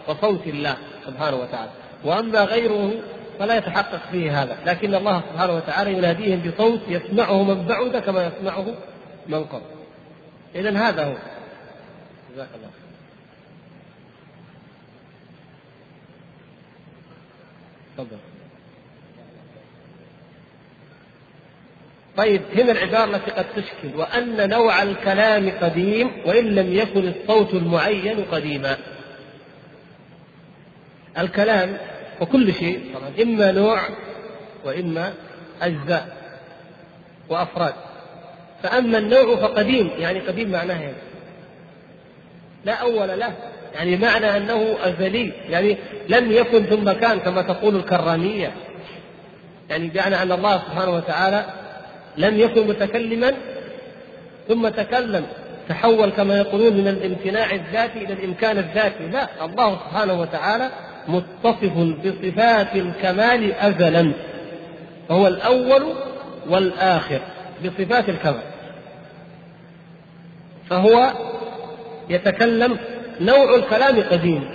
[0.08, 1.70] وصوت الله سبحانه وتعالى.
[2.04, 2.92] وأما غيره
[3.38, 4.58] فلا يتحقق فيه هذا.
[4.66, 8.74] لكن الله سبحانه وتعالى يناديهم بصوت يسمعه من بعد كما يسمعه
[9.26, 9.62] من قرب.
[10.54, 11.14] اذا هذا هو.
[12.34, 12.70] جزاك الله
[17.96, 18.37] تفضل.
[22.18, 28.24] طيب هنا العبارة التي قد تشكل وأن نوع الكلام قديم وإن لم يكن الصوت المعين
[28.32, 28.76] قديما.
[31.18, 31.76] الكلام
[32.20, 33.80] وكل شيء طبعا إما نوع
[34.64, 35.12] وإما
[35.62, 36.16] أجزاء
[37.28, 37.74] وأفراد.
[38.62, 40.96] فأما النوع فقديم يعني قديم معناه يعني
[42.64, 43.32] لا أول له
[43.74, 45.76] يعني معنى أنه أزلي يعني
[46.08, 48.52] لم يكن ثم كان كما تقول الكرامية.
[49.70, 51.57] يعني بمعنى أن الله سبحانه وتعالى
[52.18, 53.32] لم يكن متكلما
[54.48, 55.26] ثم تكلم
[55.68, 59.06] تحول كما يقولون من الامتناع الذاتي إلى الإمكان الذاتي.
[59.06, 60.70] لا الله سبحانه وتعالى
[61.08, 61.72] متصف
[62.04, 64.12] بصفات الكمال ازلا
[65.08, 65.94] فهو الأول
[66.48, 67.20] والآخر
[67.64, 68.42] بصفات الكمال.
[70.70, 71.12] فهو
[72.10, 72.78] يتكلم
[73.20, 74.50] نوع الكلام قديم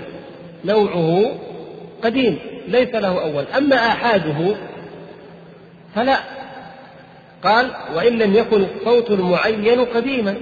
[0.65, 1.31] نوعه
[2.03, 3.45] قديم ليس له أول.
[3.57, 4.55] أما آحاده
[5.95, 6.42] فلا.
[7.43, 10.35] قال وإن لم يكن الصوت المعين قديما.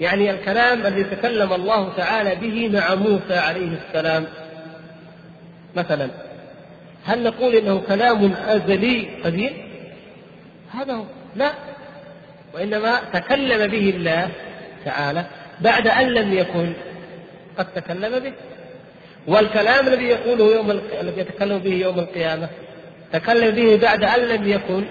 [0.00, 4.26] يعني الكلام الذي تكلم الله تعالى به مع موسى عليه السلام.
[5.76, 6.08] مثلا
[7.04, 9.52] هل نقول إنه كلام أزلي قديم؟
[10.74, 11.04] هذا هو
[11.36, 11.52] لا.
[12.54, 14.28] وإنما تكلم به الله
[14.84, 15.24] تعالى
[15.60, 16.72] بعد أن لم يكن
[17.58, 18.32] قد تكلم به.
[19.26, 22.48] والكلام الذي يقوله يوم الذي يتكلم به يوم القيامة
[23.12, 24.84] تكلم به بعد أن لم يكن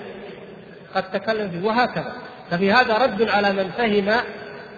[0.96, 2.14] قد تكلم فيه وهكذا.
[2.52, 4.10] ففي هذا رد على من فهم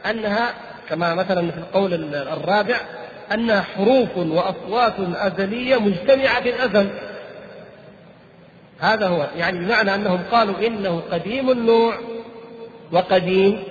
[0.09, 0.53] أنها
[0.89, 2.77] كما مثلا في القول الرابع
[3.33, 6.89] أنها حروف وأصوات أزلية مجتمعة في الازل
[8.79, 11.93] هذا هو يعني بمعنى أنهم قالوا إنه قديم النوع
[12.91, 13.63] وقديم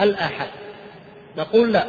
[0.00, 0.48] الأحد.
[1.36, 1.86] نقول لا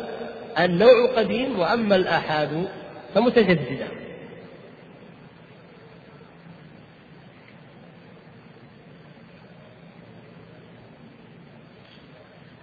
[0.60, 2.68] النوع قديم وأما الأحاد
[3.16, 3.88] فمتجددة.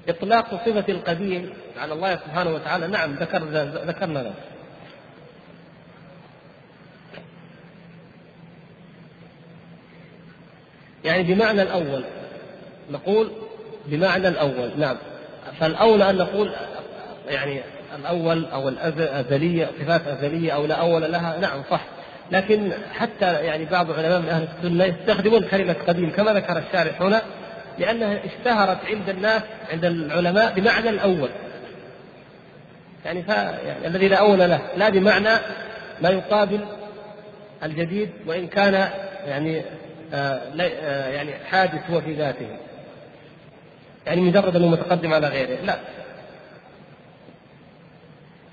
[0.08, 2.86] إطلاق صفة القديم على الله سبحانه وتعالى.
[2.86, 3.44] نعم ذكر
[3.86, 4.34] ذكرنا ذلك.
[11.04, 12.04] يعني بمعنى الأول
[12.90, 13.30] نقول
[13.86, 14.96] بمعنى الأول نعم.
[15.60, 16.52] فالأولى أن نقول
[17.28, 17.60] يعني
[17.98, 21.84] الأول أو الأزلية صفات أزلية أو لا أول لها نعم صح.
[22.30, 27.22] لكن حتى يعني بعض علماء من أهل السنة يستخدمون كلمة قديم كما ذكر الشارح هنا.
[27.78, 31.30] لأنها اشتهرت عند الناس عند العلماء بمعنى الأول.
[33.04, 33.28] يعني, ف...
[33.28, 35.38] يعني الذي لا أول له لا بمعنى
[36.02, 36.66] ما يقابل
[37.62, 38.74] الجديد وإن كان
[39.26, 39.62] يعني
[40.12, 42.56] آه آه يعني حادث هو في ذاته.
[44.06, 45.60] يعني مجرد أنه متقدم على غيره.
[45.60, 45.78] لا.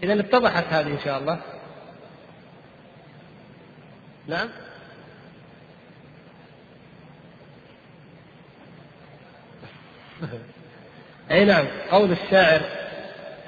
[0.04, 1.40] إذا اتضحت هذه إن شاء الله.
[4.28, 4.50] نعم.
[11.32, 12.62] اي نعم قول الشاعر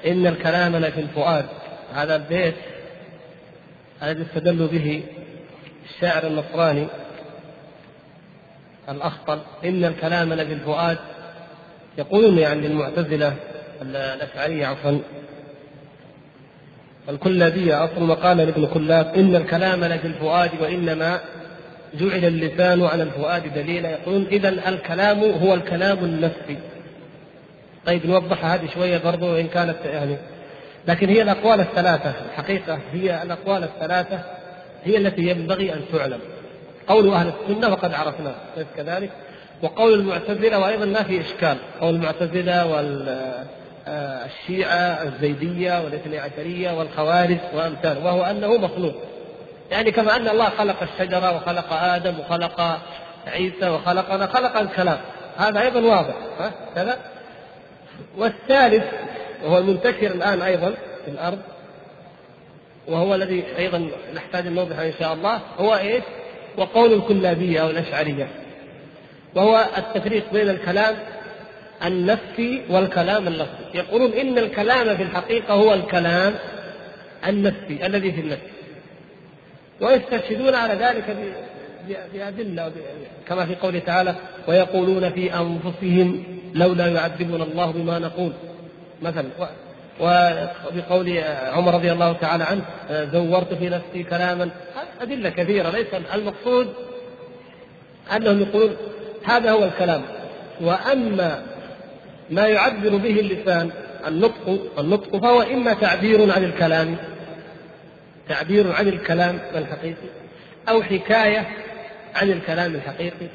[0.06, 1.46] إن الكلام لفي الفؤاد.
[1.94, 2.54] هذا البيت
[4.02, 5.02] الذي استدل به
[5.90, 6.86] الشاعر النصراني
[8.88, 9.40] الأخطل.
[9.64, 10.98] إن الكلام لفي الفؤاد.
[11.98, 13.34] يقولون يعني المعتزله
[13.82, 14.98] الأشعرية عفوا
[17.08, 19.14] الكلابية أصل مقال لابن كلاب.
[19.14, 21.20] إن الكلام لفي الفؤاد وإنما
[22.00, 23.90] جعل اللسان على الفؤاد دليلا.
[23.90, 26.58] يقولون إذا الكلام هو الكلام النفسي.
[27.86, 30.16] طيب نوضحها هذه شوية برضو وإن كانت يعني.
[30.88, 32.12] لكن هي الأقوال الثلاثة.
[32.30, 34.20] الحقيقة هي الأقوال الثلاثة.
[34.84, 36.20] هي التي ينبغي أن تعلم.
[36.88, 39.10] قول أهل السنة وقد عرفناه ليس كذلك.
[39.62, 41.56] وقول المعتزلة وأيضا ما في إشكال.
[41.80, 42.66] قول المعتزلة
[43.86, 48.94] والشيعة الزيدية والاثني عشرية والخوارج وأمثاله وهو أنه مخلوق.
[49.70, 52.80] يعني كما أن الله خلق الشجرة وخلق آدم وخلق
[53.26, 54.98] عيسى وخلقنا خلق الكلام.
[55.36, 56.98] هذا أيضا واضح ها؟ كذا.
[58.18, 58.84] والثالث
[59.44, 60.74] وهو المنتشر الآن أيضا
[61.04, 61.38] في الأرض
[62.88, 66.02] وهو الذي أيضا نحتاج أن نوضحه إن شاء الله هو إيش؟
[66.56, 68.28] وقول الكلابية أو الأشعرية.
[69.34, 70.96] وهو التفريق بين الكلام
[71.84, 76.34] النفسي والكلام اللفظي يقولون إن الكلام في الحقيقة هو الكلام
[77.26, 78.53] النفسي الذي في النفس.
[79.80, 81.16] ويستشهدون على ذلك
[82.12, 82.72] بأدلة
[83.28, 84.14] كما في قوله تعالى
[84.48, 88.32] ويقولون في أنفسهم لولا يعذبنا الله بما نقول.
[89.02, 89.24] مثلا
[90.00, 91.18] وبقول
[91.52, 92.62] عمر رضي الله تعالى عنه
[93.12, 94.50] زورت في نفسي كلاما.
[95.00, 96.68] أدلة كثيرة ليس المقصود
[98.16, 98.76] أنهم يقولون
[99.24, 100.02] هذا هو الكلام.
[100.60, 101.42] وأما
[102.30, 103.70] ما يعبر به اللسان
[104.06, 106.96] النطق النطق فهو إما تعبير عن الكلام
[108.28, 110.08] تعبير عن الكلام الحقيقي
[110.68, 111.48] أو حكاية
[112.14, 113.26] عن الكلام الحقيقي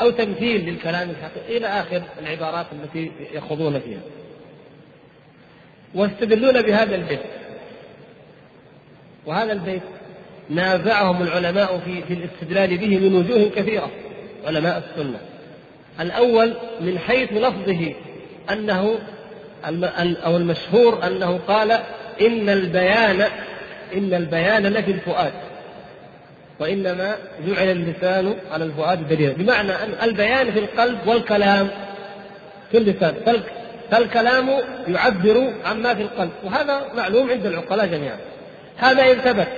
[0.00, 4.00] أو تمثيل للكلام الحقيقي إلى آخر العبارات التي يخوضون فيها.
[5.94, 7.20] واستدلون بهذا البيت.
[9.26, 9.82] وهذا البيت
[10.50, 13.90] نازعهم العلماء في في الاستدلال به من وجوه كثيرة
[14.46, 15.20] علماء السنة.
[16.00, 17.94] الأول من حيث لفظه
[18.50, 18.98] أنه
[20.24, 21.72] أو المشهور أنه قال
[22.20, 23.26] إن البيان
[23.94, 25.32] إن البيان لفي الفؤاد
[26.60, 31.68] وإنما جعل اللسان على الفؤاد دليلا بمعنى أن البيان في القلب والكلام
[32.70, 33.14] في اللسان.
[33.90, 34.50] فالكلام
[34.88, 38.18] يعبر عما في القلب وهذا معلوم عند العقلاء جميعا.
[38.76, 39.48] هذا إن ثبت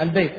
[0.00, 0.32] البيت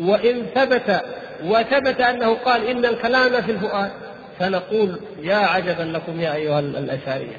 [0.00, 1.02] وإن ثبت
[1.44, 3.90] وثبت أنه قال إن الكلام في الفؤاد
[4.38, 7.36] فنقول يا عجبا لكم يا أيها الأشعرية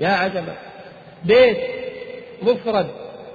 [0.00, 0.54] يا عجبا.
[1.24, 1.58] بيت
[2.42, 2.86] مفرد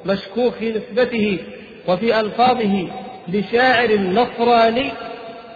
[0.05, 1.39] مشكوك في نسبته
[1.87, 2.87] وفي ألفاظه
[3.27, 4.91] لشاعر نصراني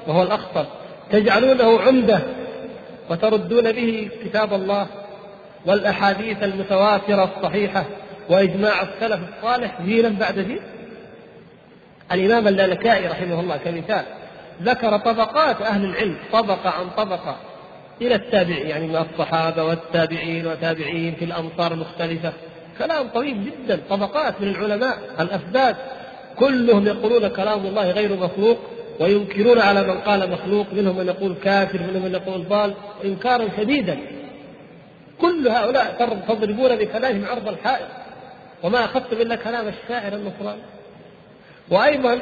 [0.08, 0.66] وهو الأخطر.
[1.12, 2.20] تجعلونه عمدة
[3.10, 4.88] وتردون به كتاب الله
[5.66, 7.86] والأحاديث المتواترة الصحيحة
[8.30, 10.62] وإجماع السلف الصالح جيلا بعد جيل.
[12.12, 14.04] الإمام اللالكائي رحمه الله كمثال
[14.62, 17.38] ذكر طبقات أهل العلم طبقة عن طبقة
[18.02, 22.34] إلى التابعين يعني من الصحابة والتابعين وتابعين في الأمصار المختلفة.
[22.78, 25.76] كلام طويل جدا طبقات من العلماء الأثبات
[26.40, 28.58] كلهم يقولون كلام الله غير مخلوق
[29.00, 32.74] وينكرون على من قال مخلوق منهم من يقول كافر منهم من يقول ضال
[33.06, 33.98] إنكارا شديدا.
[35.22, 35.96] كل هؤلاء
[36.28, 37.88] تضربون بكلامهم عرض الحائط.
[38.64, 40.62] وما أخذتم إلا كلام الشاعر النصراني
[41.72, 42.20] وأيضا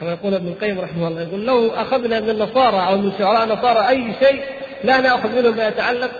[0.00, 3.88] كما يقول ابن القيم رحمه الله يقول لو أخذنا من النصارى أو من شعراء النصارى
[3.88, 4.42] أي شيء
[4.84, 6.10] لا نأخذ منه ما يتعلق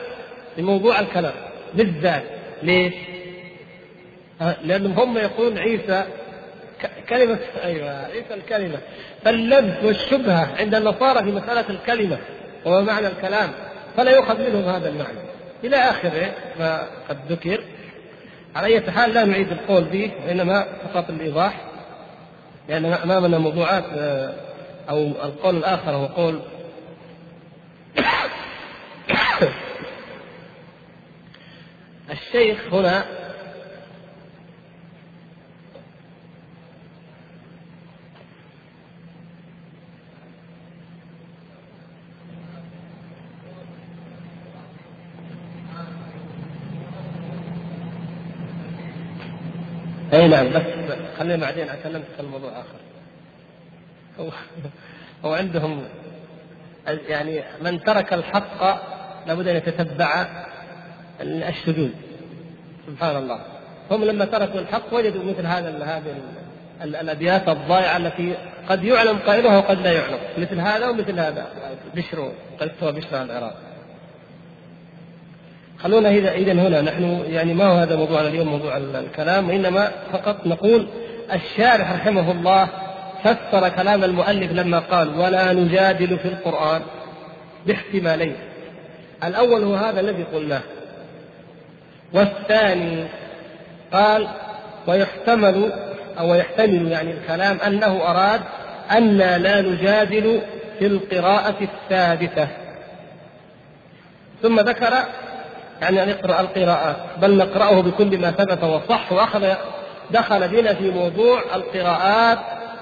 [0.56, 1.32] بموضوع الكلام
[1.74, 2.24] بالذات.
[2.62, 2.94] ليش؟
[4.40, 6.04] لأنهم هم يقولون عيسى
[7.08, 8.78] كلمة أيوة عيسى الكلمة.
[9.24, 12.18] فاللبس والشبهة عند النصارى في مسألة الكلمة
[12.64, 13.50] وما معنى الكلام
[13.96, 15.18] فلا يؤخذ منهم هذا المعنى.
[15.64, 17.60] إلى آخره ما قد ذكر
[18.56, 21.60] على أي حال لا نعيد القول به وإنما فقط الإيضاح
[22.68, 24.34] لأن أمامنا موضوعات آه،
[24.90, 26.40] أو القول الآخر هو قول
[32.10, 33.04] الشيخ هنا
[50.14, 50.52] اي نعم.
[50.52, 50.62] بس
[51.18, 52.78] خلينا بعدين اتكلم في الموضوع اخر
[54.20, 54.30] هو
[55.24, 55.84] هو عندهم
[57.08, 58.62] يعني من ترك الحق
[59.26, 60.26] لابد أن يتتبع
[61.20, 61.90] الشذوذ.
[62.86, 63.40] سبحان الله.
[63.90, 66.14] هم لما تركوا الحق وجدوا مثل هذا هذه
[66.82, 68.34] الأبيات الضائعة التي
[68.68, 70.18] قد يعلم قائلها وقد لا يعلم.
[70.38, 71.46] مثل هذا ومثل هذا.
[71.94, 72.32] بشر
[72.80, 73.73] سوى بشر العراق.
[75.84, 80.86] خلونا اذا هنا نحن يعني ما هو هذا موضوعنا اليوم موضوع الكلام وإنما فقط نقول
[81.32, 82.68] الشارح رحمه الله
[83.24, 86.82] فسر كلام المؤلف لما قال ولا نجادل في القرآن
[87.66, 88.36] باحتمالين.
[89.24, 90.60] الأول هو هذا الذي قلناه.
[92.12, 93.04] والثاني
[93.92, 94.28] قال
[94.86, 95.72] ويحتمل
[96.18, 98.40] أو يحتمل يعني الكلام أنه أراد
[98.96, 100.40] أن لا نجادل
[100.78, 102.48] في القراءة الثابتة
[104.42, 104.94] ثم ذكر
[105.84, 109.54] يعني أن نقرأ القراءات بل نقرأه بكل ما ثبت وصح وأخذ
[110.10, 112.38] دخل بنا في موضوع القراءات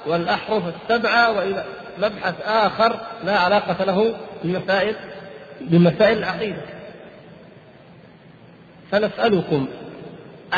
[0.06, 1.64] والأحرف السبعة وإلى
[1.98, 4.94] مبحث آخر لا علاقة له بمسائل
[5.60, 6.62] بمسائل العقيدة
[8.90, 9.66] فنسألكم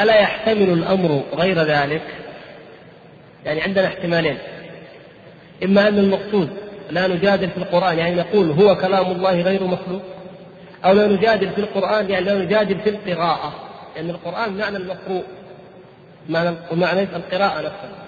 [0.00, 2.02] ألا يحتمل الأمر غير ذلك؟
[3.44, 4.38] يعني عندنا احتمالين
[5.64, 6.50] إما أن المقصود
[6.90, 10.02] لا نجادل في القرآن يعني نقول هو كلام الله غير مخلوق
[10.84, 13.52] أو لا نجادل في القرآن يعني لا نجادل في القراءة
[13.94, 15.24] لأن يعني القرآن معنى المقروء
[16.28, 18.04] معنى ومعنى القراءة نفسها.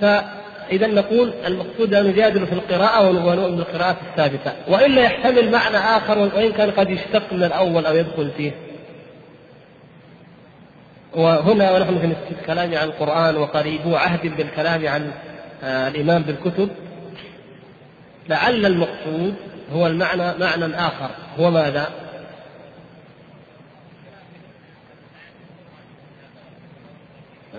[0.00, 4.52] فإذا نقول المقصود لا نجادل في القراءة ونؤمن بالقراءة الثابتة.
[4.68, 8.52] وإلا يحتمل معنى آخر وإن كان قد يشتق من الأول أو يدخل فيه.
[11.14, 15.12] وهنا ونحن في الكلام عن القرآن وقريبو عهد بالكلام عن
[15.64, 16.68] آه، الإمام بالكتب.
[18.28, 19.34] لعل المقصود
[19.72, 21.10] هو المعنى معنى آخر.
[21.38, 21.90] هو ماذا؟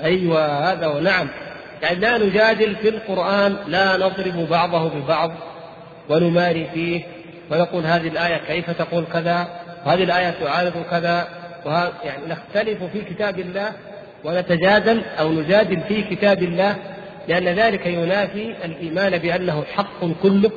[0.04, 0.99] أيوة هذا هو.
[0.99, 1.28] نعم.
[1.82, 5.32] يعني لا نجادل في القرآن لا نضرب بعضه ببعض
[6.10, 7.04] ونماري فيه
[7.51, 9.47] ونقول هذه الآية كيف تقول كذا؟
[9.86, 11.28] وهذه الآية تعارض كذا؟
[12.04, 13.72] يعني نختلف في كتاب الله
[14.24, 16.76] ونتجادل أو نجادل في كتاب الله
[17.28, 20.51] لأن ذلك ينافي الإيمان بأنه حق كله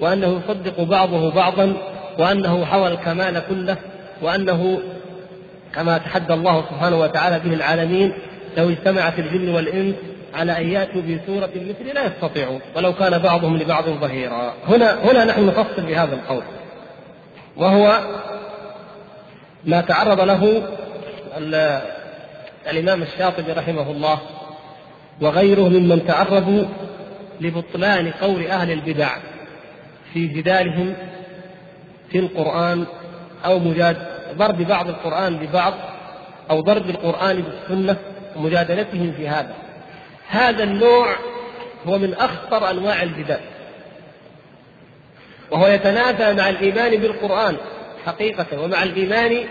[0.00, 1.72] وأنه يصدق بعضه بعضا
[2.18, 3.76] وأنه حوى الكمال كله
[4.22, 4.78] وأنه
[5.74, 8.12] كما تحدى الله سبحانه وتعالى به العالمين
[8.56, 9.94] لو اجتمعت الجن والإنس
[10.34, 14.54] على أن يأتوا بسورة مثل لا يستطيعون ولو كان بعضهم لبعض ظهيرا.
[14.68, 16.42] هنا هنا نحن نفصل بهذا القول
[17.56, 18.00] وهو
[19.64, 20.62] ما تعرض له
[22.70, 24.18] الإمام الشاطبي رحمه الله
[25.20, 26.64] وغيره ممن تعرضوا
[27.40, 29.10] لبطلان قول أهل البدع.
[30.16, 30.94] في جدالهم
[32.10, 32.86] في القرآن
[33.44, 33.96] أو مجاد
[34.36, 35.74] ضرب بعض القرآن ببعض
[36.50, 37.96] أو ضرب القرآن بالسنة
[38.36, 39.54] ومجادلتهم في هذا.
[40.28, 41.16] هذا النوع
[41.86, 43.40] هو من أخطر أنواع الجدال.
[45.50, 47.56] وهو يتنافى مع الإيمان بالقرآن
[48.06, 49.44] حقيقة ومع الإيمان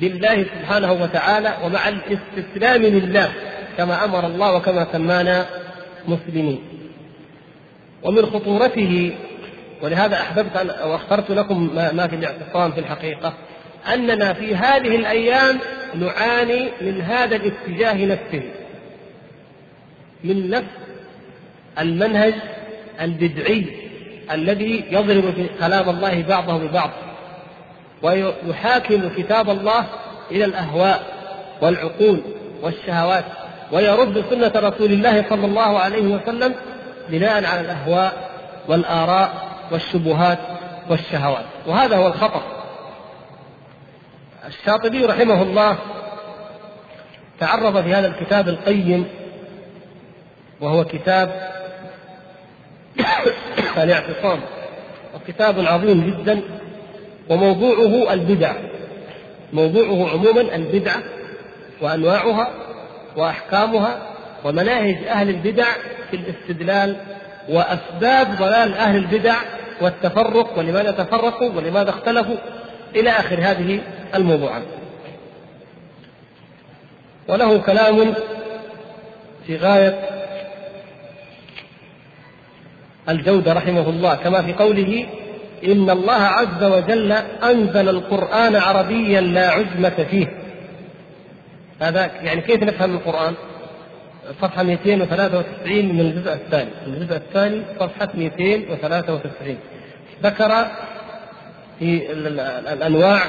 [0.00, 3.32] بالله سبحانه وتعالى ومع الاستسلام لله
[3.76, 5.46] كما أمر الله وكما سمانا
[6.08, 6.60] مسلمين.
[8.02, 9.12] ومن خطورته
[9.82, 13.32] ولهذا أحببت أن أخترت لكم ما في الاعتصام في الحقيقة
[13.94, 15.58] أننا في هذه الأيام
[15.94, 18.42] نعاني من هذا الاتجاه نفسه
[20.24, 20.68] من نفس
[21.78, 22.34] المنهج
[23.00, 23.66] البدعي
[24.32, 26.90] الذي يضرب في كلام الله بعضه ببعض
[28.02, 29.86] ويحاكم كتاب الله
[30.30, 31.02] إلى الأهواء
[31.60, 32.20] والعقول
[32.62, 33.24] والشهوات
[33.72, 36.54] ويرد سنة رسول الله صلى الله عليه وسلم
[37.08, 38.30] بناء على الأهواء
[38.68, 40.38] والآراء والشبهات
[40.90, 41.44] والشهوات.
[41.66, 42.42] وهذا هو الخطأ.
[44.46, 45.78] الشاطبي رحمه الله
[47.40, 49.08] تعرض في هذا الكتاب القيم
[50.60, 51.48] وهو كتاب
[53.76, 54.40] الاعتصام.
[55.14, 56.40] وكتاب عظيم جدا
[57.28, 58.52] وموضوعه البدع.
[59.52, 61.02] موضوعه عموما البدعة
[61.80, 62.50] وأنواعها
[63.16, 63.98] وأحكامها
[64.44, 65.66] ومناهج أهل البدع
[66.10, 66.96] في الاستدلال
[67.48, 69.34] وأسباب ضلال أهل البدع
[69.82, 72.36] والتفرق ولماذا تفرقوا ولماذا اختلفوا
[72.96, 73.80] إلى آخر هذه
[74.14, 74.62] الموضوعات
[77.28, 78.14] وله كلام
[79.46, 80.18] في غاية
[83.08, 85.06] الجودة رحمه الله كما في قوله
[85.64, 87.12] إن الله عز وجل
[87.42, 90.26] أنزل القرآن عربيا لا عجمة فيه
[91.80, 93.34] هذا يعني كيف نفهم القرآن؟
[94.42, 99.56] صفحة 293 من الجزء الثاني، الجزء الثاني صفحة 293
[100.22, 100.66] ذكر
[101.78, 102.12] في
[102.72, 103.20] الأنواع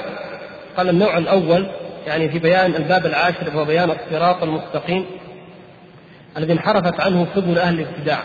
[0.77, 1.67] قال النوع الأول
[2.07, 5.05] يعني في بيان الباب العاشر وهو بيان الصراط المستقيم
[6.37, 8.23] الذي انحرفت عنه سبل أهل الابتداع.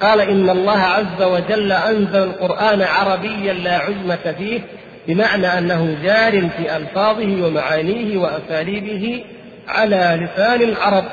[0.00, 4.60] قال إن الله عز وجل أنزل القرآن عربيا لا عجمة فيه
[5.08, 9.24] بمعنى أنه جار في ألفاظه ومعانيه وأساليبه
[9.68, 11.04] على لسان العرب.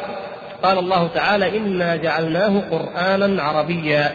[0.63, 4.11] قال الله تعالى إنا جعلناه قرآنا عربيا.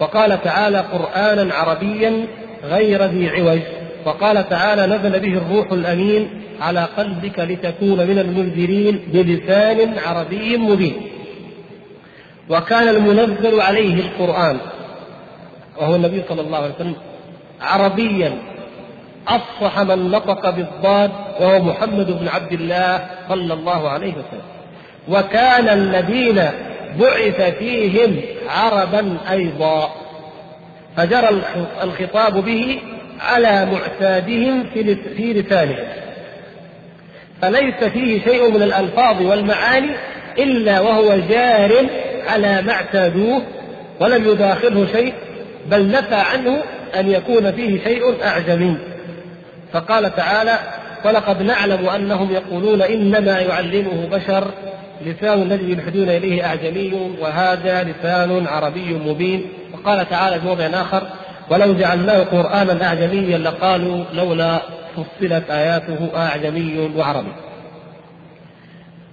[0.00, 2.26] وقال تعالى قرآنا عربيا
[2.64, 3.60] غير ذي عوج.
[4.04, 6.30] وقال تعالى نزل به الروح الأمين
[6.60, 10.94] على قلبك لتكون من المنذرين بلسان عربي مبين.
[12.48, 14.58] وكان المنزل عليه القرآن.
[15.80, 16.96] وهو النبي صلى الله عليه وسلم
[17.60, 18.32] عربيا.
[19.30, 21.10] أفصح من نطق بالضاد
[21.40, 24.50] وهو محمد بن عبد الله صلى الله عليه وسلم.
[25.08, 26.42] وكان الذين
[27.00, 29.90] بعث فيهم عربا أيضا.
[30.96, 31.28] فجرى
[31.82, 32.78] الخطاب به
[33.20, 34.64] على معتادهم
[35.16, 35.86] في لسانهم.
[37.42, 39.90] فليس فيه شيء من الألفاظ والمعاني
[40.38, 41.86] إلا وهو جار
[42.28, 43.42] على ما اعتادوه
[44.00, 45.14] ولم يداخله شيء
[45.66, 46.62] بل نفى عنه
[46.98, 48.76] أن يكون فيه شيء أعجمي.
[49.72, 50.58] فقال تعالى
[51.04, 54.50] ولقد نعلم أنهم يقولون إنما يعلمه بشر
[55.06, 59.46] لسان الذي يلحدون إليه أعجمي وهذا لسان عربي مبين.
[59.72, 61.02] وقال تعالى في موضع آخر
[61.50, 64.60] ولو جعلناه قرآنا أعجميا لقالوا لولا
[64.96, 67.32] فصلت آياته أعجمي وعربي.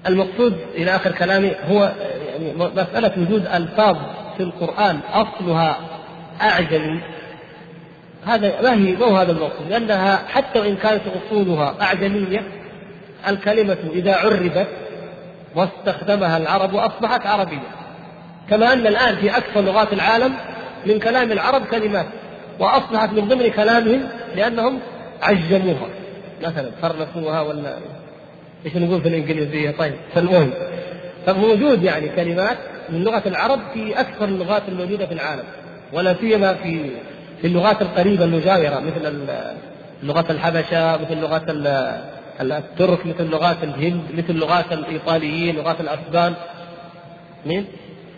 [0.07, 1.91] المقصود إلى آخر كلامي هو
[2.31, 3.97] يعني مسألة وجود ألفاظ
[4.37, 5.77] في القرآن أصلها
[6.41, 7.01] أعجمي.
[8.27, 12.43] هذا ما هي؟ ما هو هذا المقصود لأنها حتى وإن كانت أصولها أعجمية
[13.27, 14.67] الكلمة إذا عربت
[15.55, 17.67] واستخدمها العرب أصبحت عربية.
[18.49, 20.33] كما أن الآن في أكثر لغات العالم
[20.85, 22.05] من كلام العرب كلمات
[22.59, 24.03] وأصبحت من ضمن كلامهم
[24.35, 24.79] لأنهم
[25.21, 25.87] عجموها.
[26.41, 27.77] مثلا فرنسوها ولا
[28.65, 30.51] إيش نقول في الإنجليزية؟ طيب فالمهم
[31.25, 32.57] فموجود يعني كلمات
[32.89, 35.43] من لغة العرب في أكثر اللغات الموجودة في العالم
[35.93, 36.91] ولا سيما في
[37.41, 39.27] في اللغات القريبة المجاورة مثل
[40.03, 41.45] لغة الحبشة مثل لغة
[42.41, 46.33] الترك مثل لغات الهند مثل لغات الإيطاليين لغات الاسبان
[47.45, 47.65] من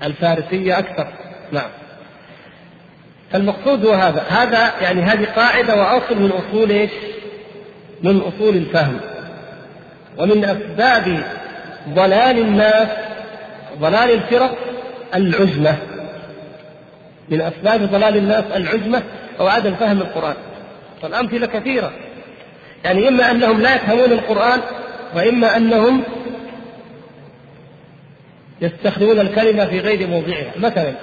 [0.03, 1.07] الفارسية أكثر.
[1.51, 1.70] نعم.
[3.32, 4.24] فالمقصود هو هذا.
[4.30, 6.91] هذا يعني هذه قاعدة وأصل من أصول إيش؟
[8.03, 8.99] من أصول الفهم.
[10.17, 11.24] ومن أسباب
[11.89, 12.88] ضلال الناس
[13.80, 14.57] ضلال الفرق
[15.15, 15.78] العجمه
[17.32, 19.04] من أسباب ضلال الناس العجمه
[19.40, 20.36] أو عدم فهم القرآن.
[21.04, 21.92] والامثله كثيرة.
[22.84, 24.60] يعني إما أنهم لا يفهمون القرآن
[25.16, 26.04] وإما أنهم
[28.62, 30.52] يستخدمون الكلمة في غير موضعها.
[30.58, 30.94] مثلا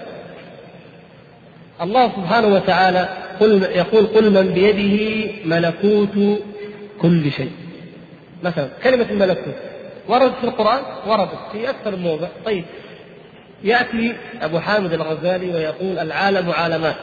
[1.83, 3.09] الله سبحانه وتعالى
[3.41, 6.41] قل يقول قل من بيده ملكوت
[7.01, 7.53] كل شيء.
[8.43, 9.55] مثلا كلمة الملكوت.
[10.09, 11.39] وردت في القرآن؟ وردت.
[11.53, 12.29] في أكثر من موضع.
[12.45, 12.65] طيب.
[13.65, 16.95] يأتي أبو حامد الغزالي ويقول العالم عالمان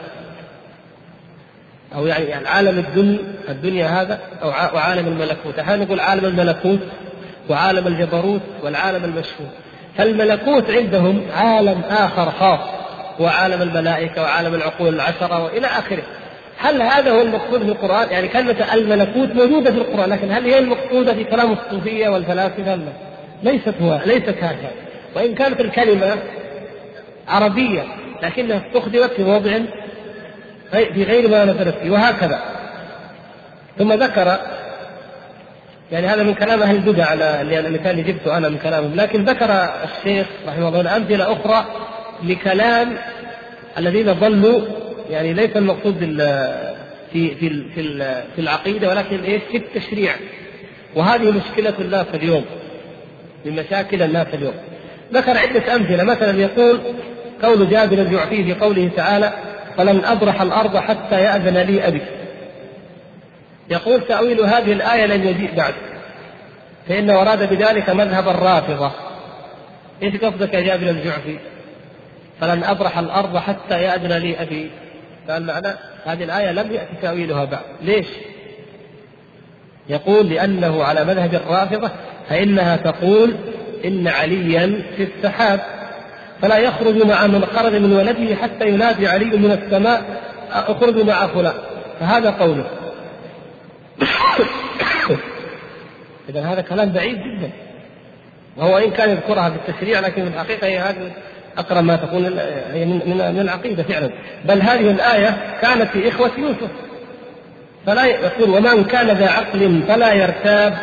[1.94, 5.58] أو يعني العالم الدنيا الدنيا هذا أو وعالم الملكوت.
[5.58, 6.78] أحيانا نقول عالم الملكوت
[7.50, 9.48] وعالم الجبروت والعالم المشهور.
[9.98, 12.60] فالملكوت عندهم عالم آخر خاص
[13.20, 16.02] وعالم الملائكة وعالم العقول العشرة وإلى آخره.
[16.58, 20.58] هل هذا هو المقصود في القرآن؟ يعني كلمة الملكوت موجودة في القرآن لكن هل هي
[20.58, 22.92] المقصودة في كلام الصوفية والفلاسفة؟ لا.
[23.42, 24.70] ليست هو ليست هكذا
[25.16, 26.16] وإن كانت الكلمة
[27.28, 27.82] عربية
[28.22, 29.58] لكنها استخدمت في موضع
[30.72, 32.40] في غير ما نزلت فيه وهكذا.
[33.78, 34.38] ثم ذكر
[35.92, 39.50] يعني هذا من كلام أهل البدع على المثال اللي جبته أنا من كلامهم لكن ذكر
[39.84, 41.64] الشيخ رحمه الله امثله أخرى
[42.22, 42.96] لكلام
[43.78, 44.60] الذين ضلوا
[45.10, 45.98] يعني ليس المقصود
[47.12, 47.82] في في في
[48.34, 50.12] في العقيدة ولكن إيش؟ في التشريع.
[50.94, 52.44] وهذه مشكلة الناس اليوم
[53.44, 54.54] من مشاكل الناس اليوم.
[55.12, 56.80] ذكر عدة أمثلة مثلا يقول
[57.42, 59.32] قول جابر الجعفي في قوله تعالى
[59.76, 62.02] فلن ابرح الأرض حتى يأذن لي أبي.
[63.70, 65.74] يقول تأويل هذه الآية لن يجيء بعد
[66.88, 68.92] فانه أراد بذلك مذهب الرافضة.
[70.02, 71.38] إيش قصدك يا جابر الجعفي؟
[72.40, 74.70] فلن ابرح الأرض حتى يأذن لي أبي.
[75.30, 75.68] قال معنى
[76.04, 77.64] هذه الآية لم يأتي تأويلها بعد.
[77.82, 78.06] ليش؟
[79.88, 81.90] يقول لأنه على مذهب الرافضة
[82.28, 83.34] فإنها تقول
[83.84, 85.60] إن عليا في السحاب.
[86.44, 90.02] فلا يخرج مع من خرج من ولده حتى ينادي علي من السماء
[90.52, 91.54] اخرج مع فلان.
[92.00, 92.64] فهذا قوله.
[96.28, 97.50] إذا هذا كلام بعيد جدا.
[98.56, 101.10] وهو إن كان يذكرها في التشريع لكن في الحقيقة هي هذه
[101.58, 102.24] أقرب ما تكون
[102.72, 103.00] هي من
[103.34, 104.10] من العقيدة فعلا.
[104.44, 106.70] بل هذه الآية كانت في إخوة يوسف.
[107.86, 110.74] فلا يقول ومن كان ذا عقل فلا يرتاب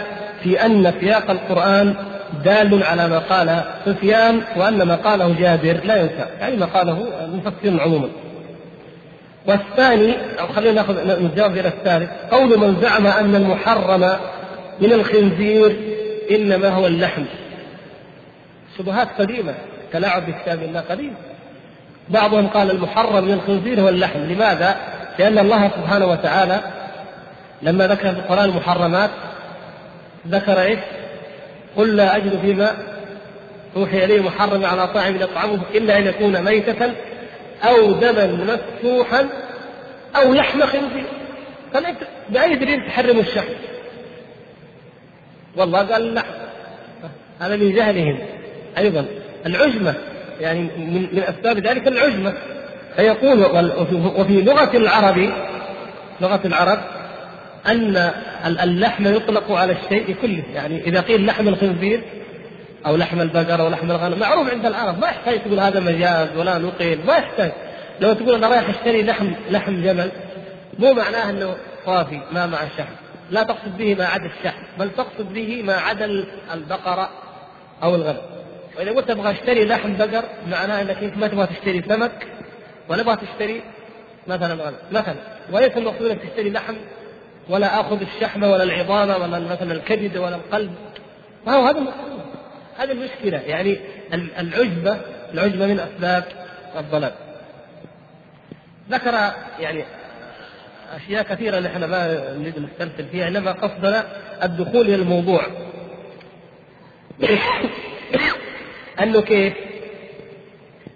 [0.44, 1.96] في أن سياق القرآن
[2.44, 7.80] دال على ما قال سفيان وأن ما قاله جابر لا ينسى يعني ما قاله المفسرون
[7.80, 8.10] عموما
[9.48, 14.00] والثاني أو خلينا نأخذ نجاوب إلى الثالث قول من زعم أن المحرم
[14.80, 15.76] من الخنزير
[16.32, 17.24] إنما هو اللحم
[18.78, 19.54] شبهات قديمة
[19.94, 21.14] تلاعب بكتاب الله قديم
[22.10, 24.76] بعضهم قال المحرم من الخنزير هو اللحم لماذا؟
[25.20, 26.62] لأن الله سبحانه وتعالى
[27.62, 29.10] لما ذكر في القرآن المحرمات
[30.28, 30.80] ذكر إيش؟
[31.78, 32.78] قل لا أجد فيما
[33.76, 36.94] أوحي إليه محرم على طاعم يطعمه إلا أن يكون ميتة
[37.64, 39.30] أو دما مسفوحا
[40.16, 41.06] أو لحم خنزير
[41.74, 41.98] فأنت
[42.30, 43.54] بأي دليل تحرم الشحم؟
[45.56, 46.34] والله قال اللحم
[47.40, 48.20] هذا من جهلهم
[48.78, 49.06] أيضا.
[49.46, 49.94] العجمة
[50.42, 52.34] يعني من, من أسباب ذلك العجمة
[52.96, 53.40] فيقول
[54.18, 55.30] وفي لغة العرب
[56.22, 56.80] لغة العرب
[57.68, 58.12] أن
[58.46, 60.44] اللحم يطلق على الشيء كله.
[60.54, 62.02] يعني إذا قيل لحم الخنزير
[62.86, 66.58] أو لحم البقر أو لحم الغنم معروف عند العرب ما يحتاج تقول هذا مجاز ولا
[66.58, 67.52] نقيل ما يحتاج.
[68.02, 70.12] لو تقول أنا رايح أشتري لحم لحم جمل
[70.80, 71.56] مو معناه أنه
[71.86, 72.94] صافي ما مع الشحم
[73.32, 77.10] لا تقصد به ما عدا الشحم بل تقصد به ما عدا البقرة
[77.84, 78.22] أو الغنم.
[78.78, 82.28] وإذا قلت أبغى أشتري لحم بقر معناه أنك أنت ما تبغى تشتري سمك
[82.90, 83.62] ولا تبغى تشتري
[84.28, 85.16] مثلا غنم مثلا.
[85.52, 86.76] وليس المقصود أنك تشتري لحم
[87.50, 90.72] ولا آخذ الشحم ولا العظام ولا مثلا الكبد ولا القلب.
[91.48, 92.22] ما هو هذا المقصود.
[92.78, 93.38] هذه المشكلة.
[93.38, 93.80] يعني
[94.14, 94.98] العجبة
[95.34, 96.24] العجبة من أسباب
[96.78, 97.12] الضلال.
[98.90, 99.84] ذكر يعني
[100.96, 104.06] أشياء كثيرة نحن ما نريد نسترسل فيها إنما قصدنا
[104.44, 105.46] الدخول إلى الموضوع.
[109.04, 109.54] أنه كيف؟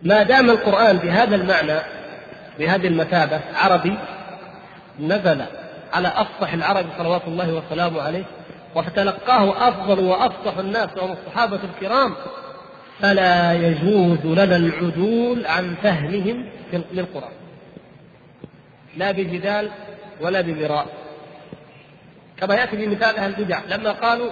[0.04, 1.80] ما دام القرآن بهذا المعنى
[2.60, 3.98] بهذه المثابة عربي
[5.00, 5.46] نزل
[5.94, 8.24] على أفصح العرب صلوات الله وسلامه عليه
[8.76, 12.16] وتلقاه أفضل وأفصح الناس وهم الصحابة الكرام
[13.00, 17.32] فلا يجوز لنا العدول عن فهمهم للقرآن.
[18.98, 19.70] لا بجدال
[20.22, 20.88] ولا بمراء.
[22.38, 24.32] كما يأتي في مثال أهل البدع لما قالوا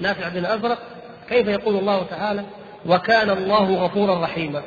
[0.00, 0.78] نافع بن أزرق
[1.28, 2.44] كيف يقول الله تعالى
[2.86, 4.62] وكان الله غفورا رحيما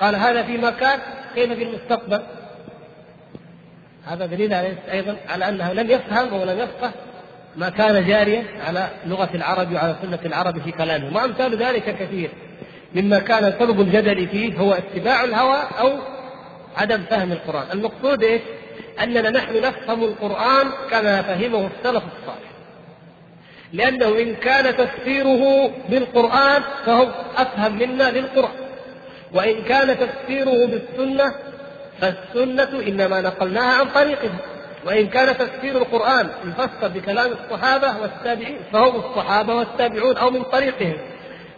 [0.00, 0.98] قال هذا فيما كان
[1.34, 2.22] كيف في المستقبل؟
[4.06, 4.52] هذا دليل
[4.92, 6.92] أيضا على أنه لم يفهم ولم يفقه
[7.56, 11.16] ما كان جاريا على لغة العرب وعلى سنة العرب في كلامه.
[11.16, 12.30] وأمثال ذلك كثير.
[12.94, 15.92] مما كان سبب الجدل فيه هو اتباع الهوى أو
[16.76, 17.66] عدم فهم القرآن.
[17.72, 18.40] المقصود إيش؟
[19.02, 22.52] أننا نحن نفهم القرآن كما فهمه السلف الصالح.
[23.72, 28.62] لأنه إن كان تفسيره بالقرآن فهو أفهم منا للقرآن.
[29.34, 31.34] وإن كان تفسيره بالسنة
[32.02, 34.38] فالسنة إنما نقلناها عن طريقها
[34.86, 40.96] وإن كان تفسير القرآن مفسر بكلام الصحابة والتابعين فهم الصحابة والتابعون أو من طريقهم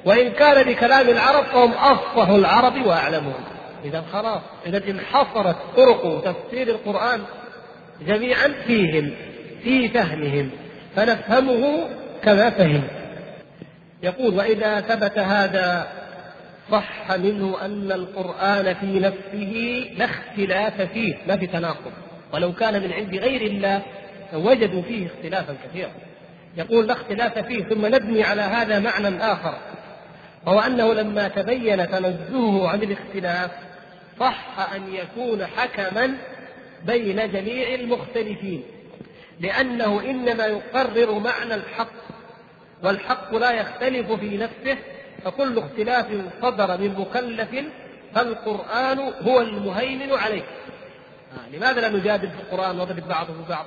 [0.04, 3.44] وإن كان بكلام العرب فهم أفصح العرب وأعلمهم.
[3.84, 7.20] إذا خلاص إذا انحصرت طرق تفسير القرآن
[8.06, 9.10] جميعا فيهم
[9.62, 10.50] في فهمهم
[10.96, 11.88] فنفهمه
[12.22, 12.82] كما فهم.
[14.02, 15.86] يقول وإذا ثبت هذا
[16.70, 21.92] صح منه أن القرآن في نفسه لا اختلاف فيه ما في تناقض.
[22.32, 23.82] ولو كان من عند غير الله
[24.34, 25.90] وجدوا فيه اختلافا كثيرا.
[26.56, 29.58] يقول لا اختلاف فيه ثم نبني على هذا معنى آخر.
[30.46, 33.50] وهو أنه لما تبين تنزهه عن الاختلاف
[34.20, 36.16] صح أن يكون حكما
[36.86, 38.62] بين جميع المختلفين.
[39.40, 42.04] لأنه إنما يقرر معنى الحق
[42.82, 44.78] والحق لا يختلف في نفسه
[45.24, 46.06] فكل اختلاف
[46.42, 47.64] صدر من مكلف
[48.14, 53.66] فالقرآن هو المهيمن عليه آه لماذا لا نجادل في القرآن نضرب بعضه ببعض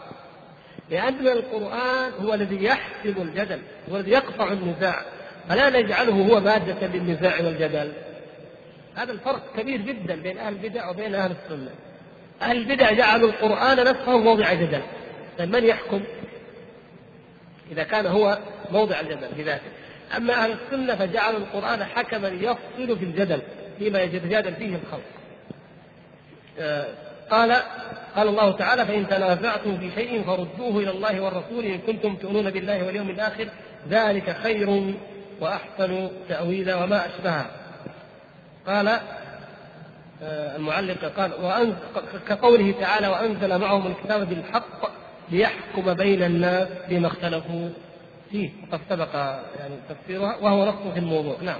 [0.90, 3.60] لأن القرآن هو الذي يحسم الجدل
[3.92, 5.02] هو الذي يقطع النزاع
[5.50, 7.94] فلا نجعله هو مادة للنزاع والجدل
[8.98, 11.72] هذا الفرق كبير جدا بين أهل البدع وبين أهل السنة.
[12.42, 14.82] أهل البدع جعلوا القرآن نفسه موضع جدل.
[15.38, 16.04] طيب من يحكم؟
[17.72, 18.40] إذا كان هو
[18.72, 19.70] موضع الجدل بذاته.
[20.18, 23.42] أما أهل السنة فجعلوا القرآن حكما يفصل في الجدل
[23.80, 25.02] فيما يتجادل فيه الخلق.
[26.60, 26.86] آه،
[27.30, 27.52] قال
[28.16, 32.86] قال الله تعالى فإن تنازعتم في شيء فردوه إلى الله والرسول إن كنتم تؤمنون بالله
[32.86, 33.48] واليوم الآخر
[33.90, 34.94] ذلك خير
[35.42, 37.46] وأحسن تأويلا وما أشبهه
[38.68, 38.88] قال
[40.24, 41.74] آه، المعلق قال
[42.28, 44.90] كقوله تعالى وأنزل معهم الكتاب بالحق
[45.32, 47.70] ليحكم بين الناس بما اختلفوا
[48.32, 49.16] فيه وقد سبق
[49.60, 51.36] يعني تفسيرها وهو نص في الموضوع.
[51.42, 51.60] نعم.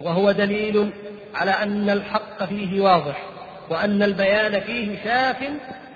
[0.00, 0.90] وهو دليل
[1.34, 3.22] على أن الحق فيه واضح
[3.70, 5.36] وأن البيان فيه شاف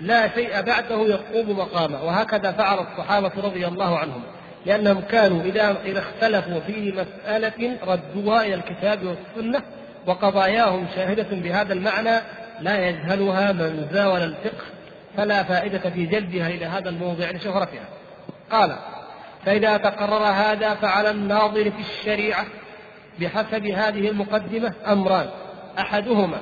[0.01, 2.05] لا شيء بعده يقوم مقامه.
[2.05, 4.23] وهكذا فعل الصحابة رضي الله عنهم
[4.67, 9.63] لأنهم كانوا إذا إذا اختلفوا في مسألة ردوها إلى الكتاب والسنة
[10.07, 12.21] وقضاياهم شاهدة بهذا المعنى
[12.61, 14.65] لا يجهلها من زاول الفقه
[15.17, 17.89] فلا فائدة في جلبها إلى هذا الموضع لشهرتها.
[18.53, 18.77] قال:
[19.47, 22.47] فإذا تقرر هذا فعلى الناظر في الشريعة
[23.21, 25.29] بحسب هذه المقدمة أمران
[25.79, 26.41] أحدهما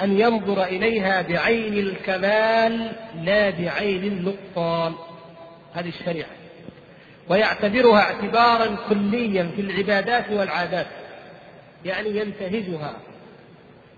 [0.00, 2.92] أن ينظر إليها بعين الكمال
[3.22, 4.94] لا بعين النقصان.
[5.74, 6.28] هذه الشريعة.
[7.28, 10.86] ويعتبرها اعتبارا كليا في العبادات والعادات
[11.84, 12.92] يعني ينتهجها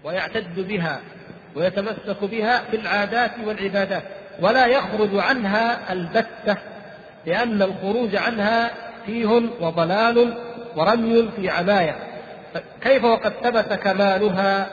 [0.05, 1.01] ويعتد بها
[1.57, 4.03] ويتمسك بها في العادات والعبادات
[4.41, 6.57] ولا يخرج عنها البتة
[7.29, 8.71] لأن الخروج عنها
[9.07, 9.27] فيه
[9.61, 10.35] وضلال
[10.77, 11.97] ورمي في عباية.
[12.83, 14.71] كيف وقد ثبت كمالها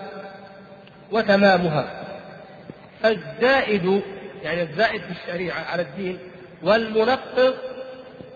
[1.11, 2.03] وتمامها؟
[3.05, 4.01] الزائد
[4.43, 6.19] يعني الزائد في الشريعة على الدين
[6.63, 7.53] والمنقض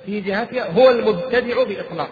[0.05, 2.09] في جهتها هو المبتدع بإطلاق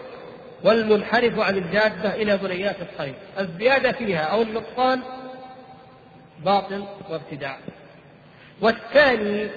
[0.64, 3.14] والمنحرف عن الجادة إلى بنيات الخير.
[3.38, 5.00] الزيادة فيها أو النقصان
[6.44, 7.56] باطل وابتداع.
[8.60, 9.48] والثاني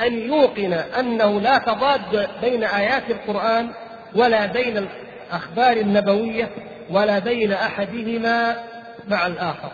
[0.00, 3.70] أن يوقن أنه لا تضاد بين آيات القرآن
[4.14, 6.50] ولا بين الأخبار النبوية
[6.90, 8.64] ولا بين أحدهما
[9.08, 9.72] مع الآخر.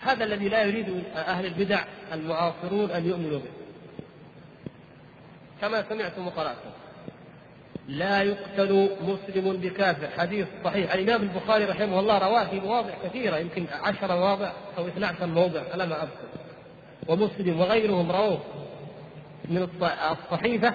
[0.00, 3.50] هذا الذي لا يريد أهل البدع المعاصرون أن يؤمنوا به.
[5.60, 6.70] كما سمعتم وقرأتم.
[7.88, 10.08] لا يقتل مسلم بكافر.
[10.18, 10.94] حديث صحيح.
[10.94, 15.86] الإمام البخاري رحمه الله رواه في مواضع كثيرة يمكن عشر مواضع أو 12 موضع على
[15.86, 16.28] ما أذكر.
[17.08, 18.40] ومسلم وغيرهم رووه
[19.52, 19.68] من
[20.12, 20.74] الصحيفة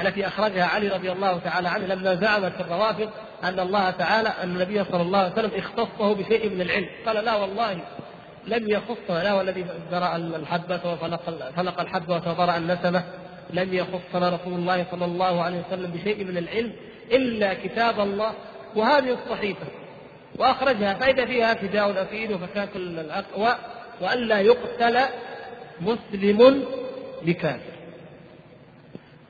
[0.00, 3.10] التي أخرجها علي رضي الله تعالى عنه لما زعمت الروافض
[3.44, 6.88] أن الله تعالى أن النبي صلى الله عليه وسلم اختصه بشيء من العلم.
[7.06, 7.78] قال لا والله
[8.46, 11.20] لم يخصنا لا والذي زرع الحبة وفلق
[11.56, 13.04] فلق الحبة وتضرع النسمة
[13.50, 16.72] لم يخصنا رسول الله صلى الله عليه وسلم بشيء من العلم
[17.12, 18.32] إلا كتاب الله
[18.76, 19.66] وهذه الصحيفة.
[20.38, 23.54] وأخرجها فإذا فيها فداء أفيد وفكاك العقل
[24.00, 24.98] وألا يقتل
[25.80, 26.64] مسلم
[27.22, 27.71] بكافر.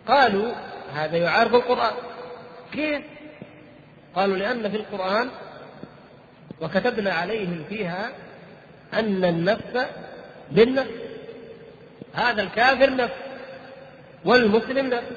[0.09, 0.53] قالوا
[0.94, 1.94] هذا يعارض القرآن.
[2.72, 3.03] كيف؟
[4.14, 5.28] قالوا لأن في القرآن
[6.61, 8.11] وكتبنا عليهم فيها
[8.94, 9.86] أن النفس
[10.50, 10.90] بالنفس.
[12.14, 13.14] هذا الكافر نفس
[14.24, 15.12] والمسلم نفس.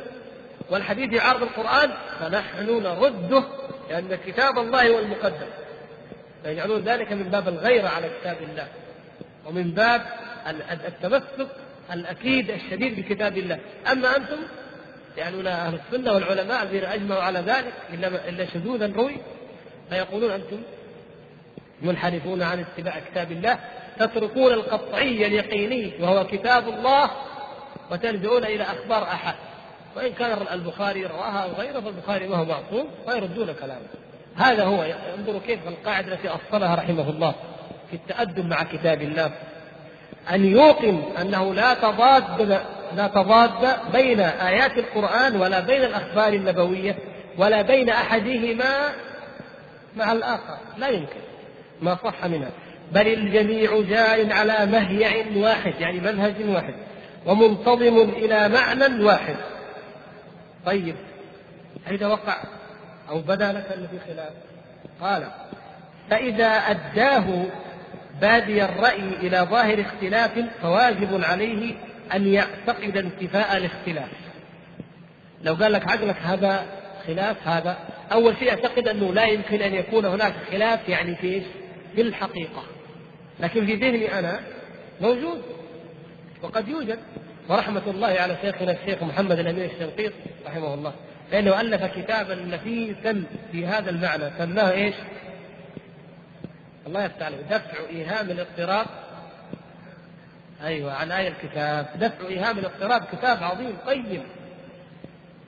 [0.70, 3.44] والحديث يعارض القرآن فنحن نرده
[3.90, 5.48] لأن كتاب الله هو المقدم.
[6.44, 8.68] فيجعلون ذلك من باب الغيرة على كتاب الله
[9.46, 10.02] ومن باب
[10.88, 11.48] التمسك
[11.94, 13.60] الأكيد الشديد بكتاب الله.
[13.92, 14.38] أما أنتم؟
[15.18, 19.18] يعنون أهل السنة والعلماء الذين أجمعوا على ذلك إلا إلا شذوذا روي
[19.90, 20.58] فيقولون أنتم
[21.82, 23.60] منحرفون عن اتباع كتاب الله
[24.00, 27.12] تتركون القطعي اليقيني وهو كتاب الله
[27.92, 29.36] وتلجؤون إلى أخبار أحد.
[29.96, 33.88] وإن كان البخاري رواها أو غيره فالبخاري ما هو معصوم فيردون كلامه.
[34.36, 34.86] هذا هو
[35.18, 37.36] انظروا كيف القاعدة التي أصلها رحمه الله
[37.90, 39.32] في التأدب مع كتاب الله.
[40.32, 42.38] أن يوقن أنه لا تضاد
[42.96, 46.96] لا تضاد بين آيات القرآن ولا بين الأخبار النبوية
[47.38, 48.90] ولا بين أحدهما
[49.98, 50.58] مع الآخر.
[50.78, 51.20] لا يمكن.
[51.82, 52.50] ما صح منها.
[52.92, 56.74] بل الجميع جار على مهيع واحد يعني منهج واحد
[57.26, 59.36] ومنتظم إلى معنى واحد.
[60.66, 60.96] طيب
[61.92, 62.38] إذا وقع؟
[63.10, 64.34] أو بدا لك في خلاف.
[65.02, 65.28] قال
[66.10, 67.46] فإذا أداه
[68.22, 70.32] بادي الرأي إلى ظاهر اختلاف
[70.62, 71.76] فواجب عليه
[72.14, 74.10] أن يعتقد انتفاء الاختلاف.
[75.44, 76.66] لو قال لك عقلك هذا
[77.08, 77.78] خلاف هذا
[78.12, 81.44] أول شيء اعتقد أنه لا يمكن أن يكون هناك خلاف يعني في إيش؟
[81.96, 82.64] في الحقيقة.
[83.40, 84.40] لكن في ذهني أنا
[85.02, 85.42] موجود
[86.42, 87.00] وقد يوجد.
[87.50, 90.14] ورحمة الله على شيخنا الشيخ محمد الأمين الشنقيط
[90.48, 90.94] رحمه الله.
[91.32, 94.96] فإنه ألف كتابا نفيسا في هذا المعنى سماه إيش؟
[96.88, 98.88] الله يفتح دفع إيهام الاضطراب
[100.64, 101.88] أيوة عن آية الكتاب.
[101.96, 104.24] دفع إيهام الاضطراب كتاب عظيم قيم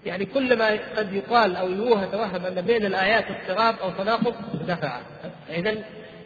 [0.05, 4.35] يعني كل ما قد يقال أو يوه توهم أن بين الآيات اضطراب أو تناقض
[4.67, 5.01] دفعه
[5.49, 5.75] إذا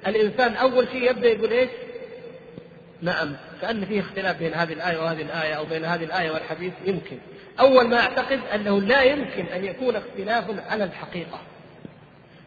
[0.07, 1.69] الإنسان أول شيء يبدأ يقول إيش؟
[3.01, 7.17] نعم كأن فيه اختلاف بين هذه الآية وهذه الآية أو بين هذه الآية والحديث يمكن.
[7.59, 11.39] أول ما أعتقد أنه لا يمكن أن يكون اختلاف على الحقيقة.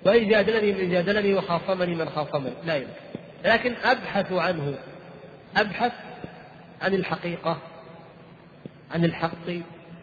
[0.07, 2.91] وإن جادلني من جادلني وخاصمني من خاصمني لا يمكن.
[3.45, 4.75] لكن أبحث عنه
[5.57, 5.93] أبحث
[6.85, 7.59] عن الحقيقة
[8.95, 9.49] عن الحق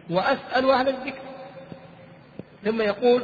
[0.09, 1.21] وأسأل أهل الذكر.
[2.65, 3.23] ثم يقول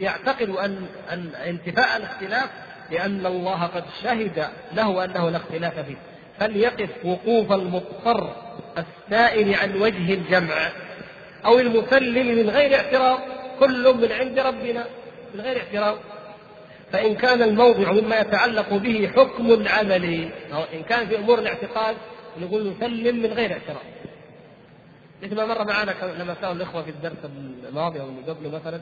[0.00, 2.50] يعتقد أن أن انتفاء الاختلاف
[2.90, 5.96] لأن الله قد شهد له أنه لا اختلاف فيه.
[6.38, 8.36] فليقف وقوف المضطر
[8.78, 10.70] السائل عن وجه الجمع
[11.44, 13.20] أو المسلم من غير اعتراض.
[13.60, 14.86] كل من عند ربنا
[15.34, 15.98] من غير اعتراض.
[16.94, 20.30] فإن كان الموضع مما يتعلق به حكم عملي
[20.74, 21.96] إن كان في أمور الاعتقاد
[22.40, 23.82] نقول نسلم من غير اعتراض.
[25.22, 27.16] مثل ما مر معنا لما سألوا الإخوة في الدرس
[27.68, 28.80] الماضي أو اللي قبله مثلا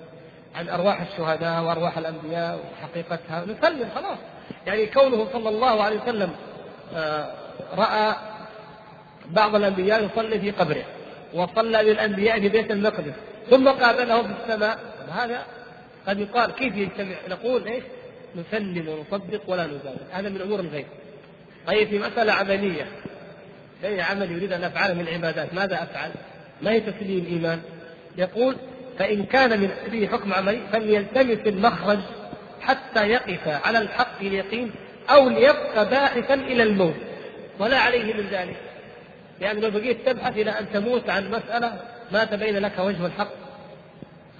[0.55, 4.19] عن أرواح الشهداء وأرواح الأنبياء وحقيقتها نسلم خلاص.
[4.67, 6.31] يعني كونه صلى الله عليه وسلم
[6.95, 7.31] آه،
[7.77, 8.15] رأى
[9.31, 10.85] بعض الأنبياء يصلي في قبره
[11.35, 13.15] وصلى للأنبياء في بيت المقدس
[13.51, 14.79] ثم قابله في السماء
[15.13, 15.47] هذا
[16.07, 17.85] قد يقال كيف يجتمع؟ نقول إيش؟
[18.37, 20.87] نسلم ونصدق ولا نزال هذا من أمور الغيب.
[21.67, 22.87] طيب في مسألة عملية.
[23.85, 26.11] أي عمل يريد أن افعله من العبادات ماذا أفعل؟
[26.63, 27.63] ما هي تسليم ايمان؟
[28.19, 28.57] يقول
[28.99, 31.99] فإن كان من به حكم عملي فليلتمس المخرج
[32.61, 34.71] حتى يقف على الحق اليقين
[35.11, 36.95] أو ليبقى باحثا إلى الموت.
[37.59, 38.57] ولا عليه من ذلك.
[39.41, 41.81] يعني لو بقيت تبحث إلى أن تموت عن مسألة
[42.13, 43.33] ما تبين لك وجه الحق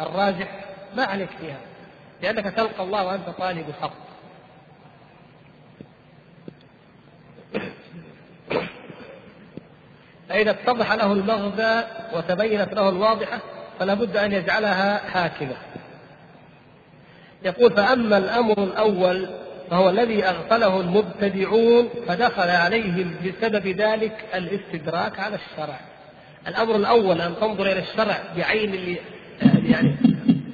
[0.01, 0.65] الراجح
[0.97, 1.72] ما عليك فيها.
[2.23, 4.13] لأنك تلقى الله وأنت طالب الحق.
[10.29, 13.39] فإذا اتضح له المغزى وتبينت له الواضحة
[13.79, 15.57] فلا بد أن يجعلها حاكمة
[17.45, 19.29] يقول فأما الأمر الأول
[19.71, 25.81] فهو الذي أغفله المبتدعون فدخل عليهم بسبب ذلك الاستدراك على الشرع.
[26.49, 28.97] الأمر الأول أن تنظر إلى الشرع بعين
[29.43, 29.97] يعني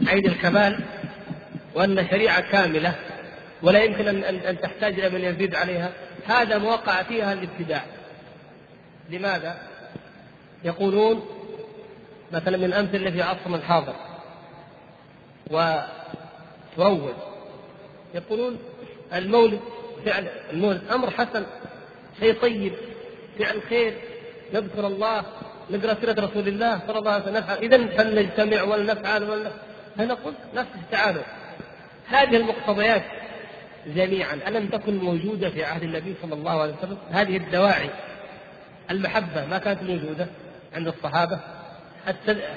[0.07, 0.81] عين الكمال
[1.75, 2.95] وأن شريعة كاملة
[3.62, 5.93] ولا يمكن أن أن تحتاج إلى من يزيد عليها.
[6.27, 7.85] هذا ما وقع فيها الابتداع.
[9.11, 9.59] لماذا؟
[10.64, 11.27] يقولون
[12.33, 13.95] مثلا من الأمثلة في عصرنا الحاضر.
[15.51, 17.14] وتروج.
[18.14, 18.59] يقولون
[19.14, 19.61] المولد
[20.07, 21.47] فعل المولد أمر حسن
[22.21, 22.73] شيء طيب
[23.39, 23.95] فعل خير
[24.55, 25.23] نذكر الله
[25.71, 29.53] نقرأ سيرة رسول الله صلى الله عليه وسلم اذا فلنجتمع ولنفعل ولنفعل.
[29.97, 31.23] فنقول نفس التعالوا
[32.11, 33.03] هذه المقتضيات
[33.87, 37.91] جميعا ألم تكن موجودة في عهد النبي صلى الله عليه وسلم؟ هذه الدواعي
[38.91, 40.27] المحبة ما كانت موجودة
[40.77, 41.41] عند الصحابة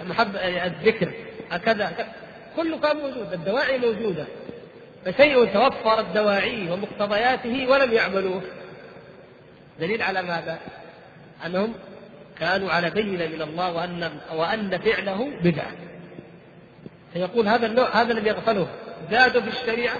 [0.07, 1.11] محبة الذكر
[1.51, 1.91] هكذا
[2.55, 4.25] كله كان موجود الدواعي موجودة
[5.05, 8.41] فشيء توفرت دواعيه ومقتضياته ولم يعملوه.
[9.79, 10.59] دليل على ماذا؟
[11.45, 11.73] أنهم
[12.39, 15.71] كانوا على بينة من الله وأن وأن فعله بدعة.
[17.13, 18.67] فيقول هذا النوع هذا الذي يغفله
[19.11, 19.95] زادوا في الشريعة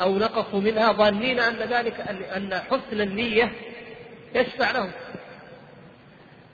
[0.00, 2.00] أو نقصوا منها ظانين أن ذلك
[2.36, 3.52] أن حسن النية
[4.34, 4.90] يشفع لهم.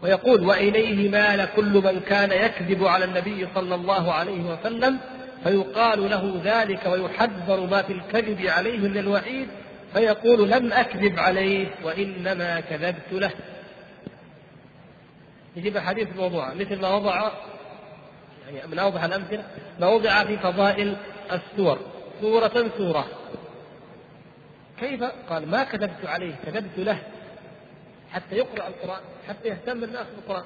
[0.03, 4.99] ويقول وإليه مال كل من كان يكذب على النبي صلى الله عليه وسلم
[5.45, 9.49] فيقال له ذلك ويحذر ما في الكذب عليه من الوعيد
[9.95, 13.31] فيقول لم أكذب عليه وإنما كذبت له.
[15.57, 17.31] يجيب حديث موضوع مثل ما وضع
[18.55, 19.45] يعني من أوضح الأمثلة
[19.81, 20.97] ما وضع في فضائل
[21.33, 21.79] السور
[22.21, 23.09] سورة سورة.
[24.81, 26.99] كيف؟ قال ما كذبت عليه كذبت له.
[28.11, 30.45] حتى يقرأ القرآن حتى يهتم الناس بالقرآن.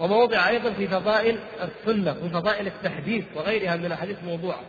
[0.00, 4.60] وما وضع أيضا في فضائل السنة وفي فضائل التحديث وغيرها من الأحاديث الموضوعة.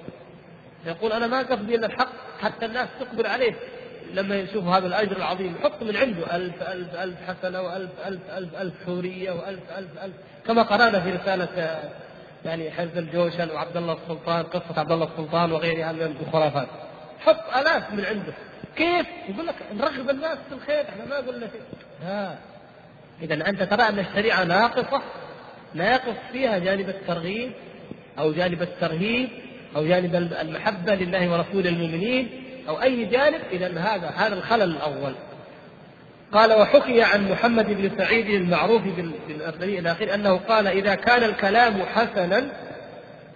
[0.86, 3.54] يقول أنا ما قصدي إلا الحق حتى الناس تقبل عليه.
[4.14, 8.56] لما يشوفوا هذا الأجر العظيم يحط من عنده ألف ألف ألف حسنة وألف ألف ألف
[8.56, 10.16] ألف حورية وألف ألف ألف.
[10.48, 11.80] كما قرأنا في رسالة
[12.46, 16.68] يعني حزب الجوشن وعبد الله السلطان قصة عبد الله السلطان وغيرها من الخرافات.
[17.20, 18.34] حط آلاف من عنده.
[18.76, 21.62] كيف؟ يقول لك نرغب الناس في الخير إحنا ما قلنا شيء.
[22.04, 22.40] ها
[23.22, 25.02] إذا أنت ترى أن الشريعة ناقصة
[25.74, 27.52] ناقص فيها جانب الترغيب
[28.20, 29.30] أو جانب الترهيب
[29.76, 32.30] أو جانب المحبة لله ورسول المؤمنين
[32.70, 33.42] أو أي جانب.
[33.52, 35.16] إذا هذا هذا الخلل الأول.
[36.32, 38.82] قال وحكي عن محمد بن سعيد المعروف
[39.28, 42.50] بالأرسلي إلى آخره أنه قال إذا كان الكلام حسنا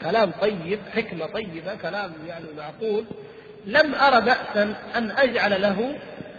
[0.02, 3.06] كلام طيب حكمة طيبة كلام يعني معقول
[3.66, 5.96] لم أرى بأسا أن أجعل له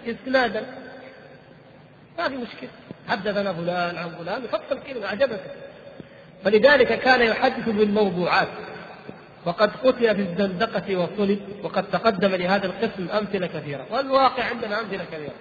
[0.06, 0.66] إسنادا.
[2.18, 2.70] ما في مشكلة.
[3.08, 5.50] حدثنا فلان عن فلان يحط الكلمة أعجبته
[6.44, 8.48] فلذلك كان يحدث بالموضوعات.
[9.44, 13.86] وقد قتل في الزندقة وصلب وقد تقدم لهذا القسم أمثلة كثيرة.
[13.90, 15.34] والواقع عندنا أمثلة كثيرة.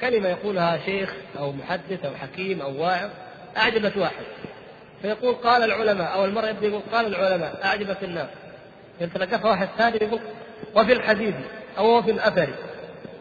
[0.00, 3.10] كلمة يقولها شيخ أو محدث أو حكيم أو واعظ
[3.56, 4.24] أعجبت واحد.
[5.02, 8.28] فيقول قال العلماء أو المرة يبدأ يقول قال العلماء أعجبت الناس.
[9.00, 10.20] يتلقفها واحد ثاني يقول
[10.74, 11.34] وفي الحديث
[11.78, 12.48] أو وفي الأثر.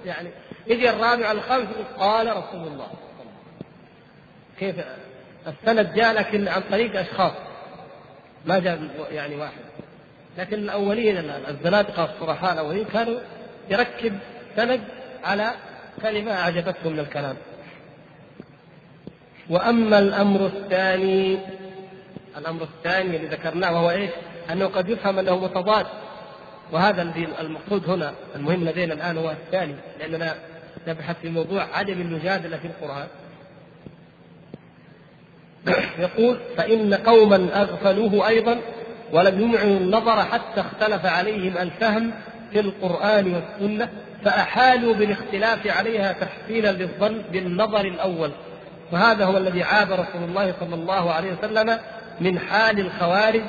[0.05, 0.29] يعني
[0.67, 2.87] يجي الرابع الخامس يقول قال رسول الله.
[4.59, 4.75] كيف؟
[5.47, 7.33] السند جاء لكن عن طريق أشخاص.
[8.45, 8.79] ما جاء
[9.11, 9.61] يعني واحد.
[10.37, 11.17] لكن الأولين
[11.47, 13.19] الزنادقة الصرحاء الأولين كانوا
[13.69, 14.17] يركب
[14.55, 14.81] سند
[15.23, 15.51] على
[16.01, 17.35] كلمة أعجبتهم من الكلام؟
[19.49, 21.39] وأما الأمر الثاني
[22.37, 24.09] الأمر الثاني الذي ذكرناه وهو إيش؟
[24.51, 25.85] أنه قد يفهم أنه متضاد.
[26.71, 30.35] وهذا الذي المقصود هنا المهم لدينا الآن هو الثاني لأننا
[30.87, 33.07] نبحث في موضوع عدم المجادلة في القرآن.
[36.05, 38.59] يقول فإن قوما أغفلوه أيضا
[39.13, 42.11] ولم يمعنوا النظر حتى اختلف عليهم الفهم
[42.51, 43.89] في القرآن والسنة
[44.25, 48.31] فأحالوا بالاختلاف عليها تحصيلا للظن بالنظر الأول.
[48.91, 51.79] وهذا هو الذي عاب رسول الله صلى الله عليه وسلم
[52.21, 53.41] من حال الخوارج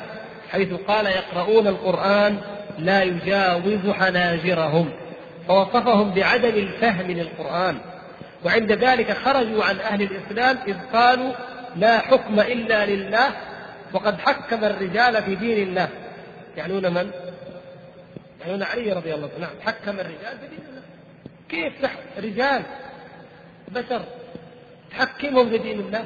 [0.50, 2.38] حيث قال يقرؤون القرآن
[2.78, 4.90] لا يجاوز حناجرهم.
[5.48, 7.78] فوصفهم بعدم الفهم للقرآن.
[8.44, 11.32] وعند ذلك خرجوا عن أهل الإسلام إذ قالوا
[11.76, 13.28] لا حكم إلا لله
[13.92, 15.88] وقد حكم الرجال في دين الله.
[16.56, 17.10] يعنون من؟
[18.40, 19.46] يعني علي رضي الله عنه.
[19.46, 20.82] نعم حكم الرجال بدين الله
[21.48, 22.62] كيف رجال
[23.68, 24.04] بشر
[24.90, 26.04] تحكمهم بدين الله؟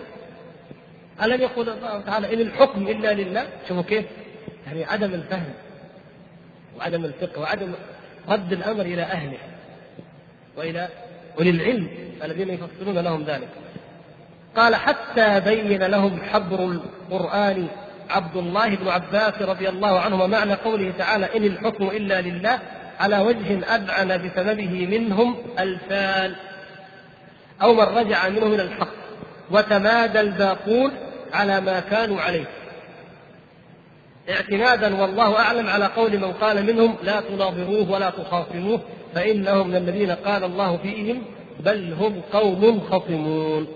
[1.22, 4.04] ألم يقول الله تعالى إن الحكم إلا لله؟ شوفوا كيف.
[4.66, 5.54] يعني عدم الفهم
[6.78, 7.74] وعدم الفقه وعدم
[8.28, 9.38] رد الأمر إلى أهله
[10.56, 10.88] وإلى
[11.38, 11.88] أولي العلم
[12.22, 13.48] الذين يفسرون لهم ذلك.
[14.56, 17.68] قال حتى بين لهم حبر القرآن
[18.10, 22.58] عبد الله بن عباس رضي الله عنهما معنى قوله تعالى إن الحكم إلا لله
[23.00, 26.34] على وجه أذعن بسببه منهم الفال
[27.62, 28.88] أو من رجع منه من الحق
[29.50, 30.92] وتمادى الباقون
[31.32, 32.44] على ما كانوا عليه.
[34.30, 38.80] اعتمادا والله أعلم على قول من قال منهم لا تناظروه ولا تخاصموه
[39.14, 41.22] فإنهم من الذين قال الله فيهم
[41.60, 43.66] بل هم قوم خصمون.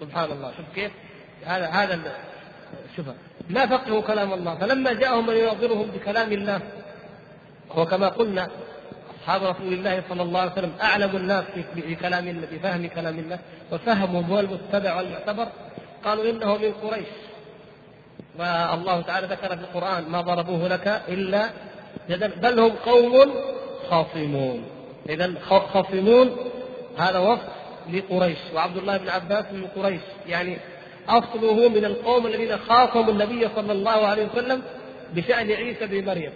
[0.00, 0.52] سبحان الله.
[0.56, 0.90] شوف كيف؟
[1.44, 2.00] هذا هذا
[2.96, 3.06] شوف
[3.50, 4.54] لا فقهوا كلام الله.
[4.54, 6.60] فلما جاءهم من يناظرهم بكلام الله
[7.70, 8.48] وهو كما قلنا
[9.20, 11.44] أصحاب رسول الله صلى الله عليه وسلم أعلم الناس
[11.76, 13.38] بكلام الله بفهم كلام الله
[13.72, 15.48] وفهمهم هو المتبع والمعتبر.
[16.04, 17.06] قالوا إنه من قريش.
[18.38, 21.50] والله تعالى ذكر في القرآن ما ضربوه لك إلا
[22.10, 23.34] جدل بل هم قوم
[23.90, 24.64] خاصمون.
[25.08, 25.34] اذا
[25.72, 26.36] خاصمون
[26.98, 27.48] هذا وصف
[27.92, 28.38] لقريش.
[28.54, 30.00] وعبد الله بن عباس من قريش.
[30.28, 30.58] يعني
[31.08, 34.62] أصله من القوم الذين خاصموا النبي صلى الله عليه وسلم
[35.14, 36.32] بشأن عيسى بن مريم.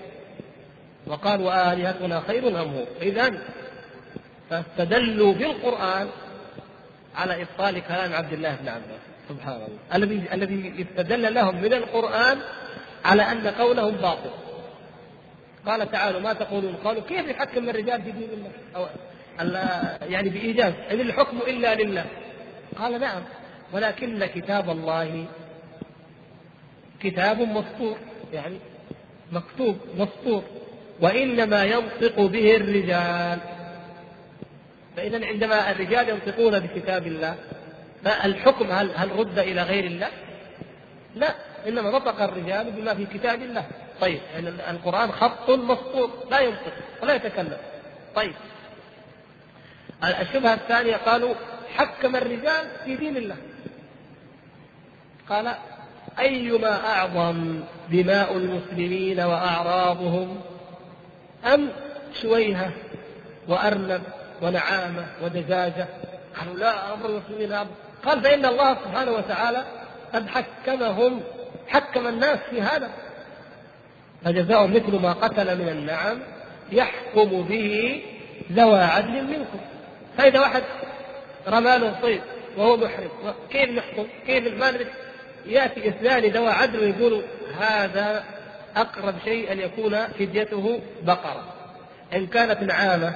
[1.06, 3.38] وقالوا آلهتنا خير أم هو؟ إذا
[4.50, 6.08] فاستدلوا بالقرآن
[7.16, 9.02] على إبطال كلام عبد الله بن عباس.
[9.28, 9.78] سبحان الله.
[9.94, 12.38] الذي الذي استدل لهم من القرآن
[13.04, 14.30] على أن قولهم باطل.
[15.66, 18.86] قال تعالى ما تقولون؟ قالوا كيف يحكم الرجال في دين الله؟ أو
[20.08, 20.72] يعني بإيجاز.
[20.90, 22.04] إن الحكم إلا لله.
[22.78, 23.22] قال نعم.
[23.72, 25.26] ولكن كتاب الله
[27.00, 27.96] كتاب مسطور
[28.32, 28.58] يعني
[29.32, 30.42] مكتوب مسطور
[31.00, 33.38] وإنما ينطق به الرجال.
[34.96, 37.34] فإذا عندما الرجال ينطقون بكتاب الله
[38.04, 40.08] فالحكم هل هل رد إلى غير الله؟
[41.14, 41.34] لا
[41.68, 43.64] إنما نطق الرجال بما في كتاب الله.
[44.00, 47.58] طيب يعني القرآن خط مسطور لا ينطق ولا يتكلم.
[48.14, 48.34] طيب
[50.04, 51.34] الشبهه الثانية قالوا
[51.76, 53.36] حكم الرجال في دين الله.
[55.28, 55.54] قال
[56.18, 57.60] أيما أعظم
[57.90, 60.40] دماء المسلمين وأعراضهم
[61.54, 61.68] أم
[62.22, 62.70] شويهة
[63.48, 64.02] وأرنب
[64.42, 65.86] ونعامة ودجاجة؟
[66.38, 67.70] قالوا لا أمر المسلمين أمر
[68.04, 69.64] قال فإن الله سبحانه وتعالى
[70.14, 71.20] قد حكمهم
[71.68, 72.90] حكم الناس في هذا.
[74.24, 76.18] فجزاء مثل ما قتل من النعم
[76.72, 78.02] يحكم به
[78.52, 79.60] ذوى عدل منكم.
[80.18, 80.62] فإذا واحد
[81.46, 82.20] رمى له صيد
[82.56, 83.34] وهو محرم.
[83.50, 84.74] كيف نحكم؟ كيف ما
[85.46, 87.22] يأتي إثنان ذوى عدل ويقولوا
[87.60, 88.24] هذا
[88.76, 91.54] أقرب شيء أن يكون فديته بقرة.
[92.14, 93.14] إن كانت نعامة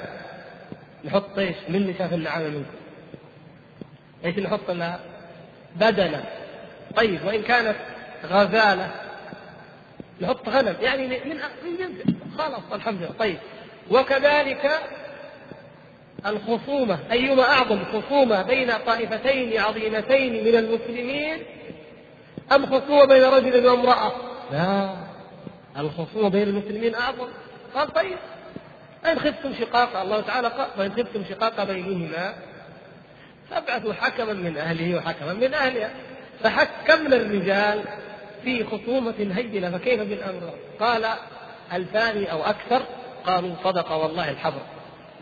[1.05, 2.77] نحط إيش؟ من شاف النعامة منكم.
[4.25, 5.01] إيش نحط لها؟
[5.77, 6.25] بدنة
[6.97, 7.77] طيب وإن كانت
[8.25, 8.91] غزالة
[10.21, 10.77] نحط غنم.
[10.81, 13.13] يعني من من خلاص الحمد لله.
[13.19, 13.39] طيب
[13.91, 14.81] وكذلك
[16.27, 21.39] الخصومة أيما أعظم خصومة بين طائفتين عظيمتين من المسلمين
[22.53, 24.13] أم خصومة بين رجل وامرأة؟
[24.53, 24.95] لا
[25.79, 27.29] الخصومة بين المسلمين أعظم
[27.75, 28.19] قال طيب
[29.07, 32.35] إن خفتم شقاق الله تعالى قال وإن خفتم شقاق بينهما
[33.51, 35.91] فابعثوا حكما من أهله وحكما من أهلها
[36.43, 37.85] فحكمنا الرجال
[38.45, 40.51] في خصومة هينة فكيف بالأمر؟
[40.81, 41.07] قال
[41.73, 42.83] الفاني أو أكثر
[43.27, 44.61] قالوا صدق والله الحبر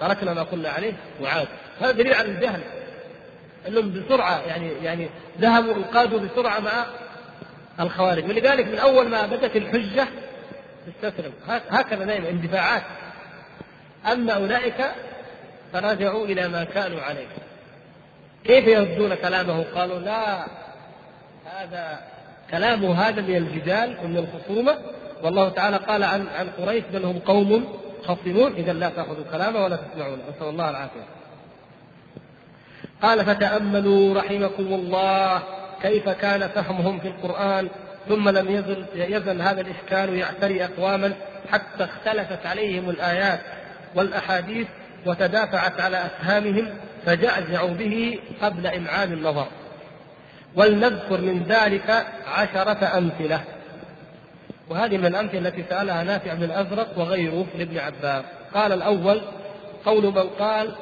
[0.00, 1.48] تركنا ما قلنا عليه وعاد
[1.80, 2.60] هذا دليل على الجهل.
[3.68, 5.08] إنهم بسرعة يعني يعني
[5.40, 6.86] ذهبوا انقادوا بسرعة مع
[7.80, 8.24] الخوارج.
[8.24, 10.08] ولذلك من أول ما بدأت الحجة
[10.88, 11.32] استسلم
[11.70, 12.82] هكذا دائما اندفاعات.
[14.12, 14.90] أما أولئك
[15.72, 17.26] فرجعوا إلى ما كانوا عليه.
[18.44, 20.46] كيف يردون كلامه؟ قالوا لا
[21.46, 22.00] هذا
[22.50, 24.78] كلامه هذا من الجدال ومن الخصومة.
[25.22, 29.76] والله تعالى قال عن عن قريش بل هم قوم خصمون إذا لا تأخذوا كلامه ولا
[29.76, 31.06] تسمعونه نسأل الله العافية.
[33.02, 35.42] قال فتأملوا رحمكم الله
[35.82, 37.68] كيف كان فهمهم في القرآن
[38.08, 41.12] ثم لم يزل يزل هذا الإشكال يعتري أقواما
[41.52, 43.40] حتى اختلفت عليهم الآيات
[43.94, 44.66] والأحاديث
[45.06, 46.68] وتدافعت على أفهامهم
[47.06, 49.46] فجعجعوا به قبل إمعان النظر.
[50.56, 53.40] ولنذكر من ذلك عشرة أمثلة.
[54.70, 58.24] وهذه من الأمثلة التي سألها نافع بن الأزرق وغيره لابن عباس.
[58.54, 59.20] قال الأول
[59.84, 60.74] قول من قال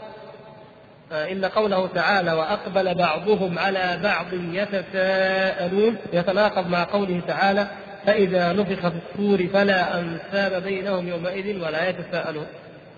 [1.13, 7.67] آه، إن قوله تعالى وأقبل بعضهم على بعض يتساءلون يتناقض مع قوله تعالى
[8.07, 12.47] فإذا نفخ في الصور فلا أنساب بينهم يومئذ ولا يتساءلون.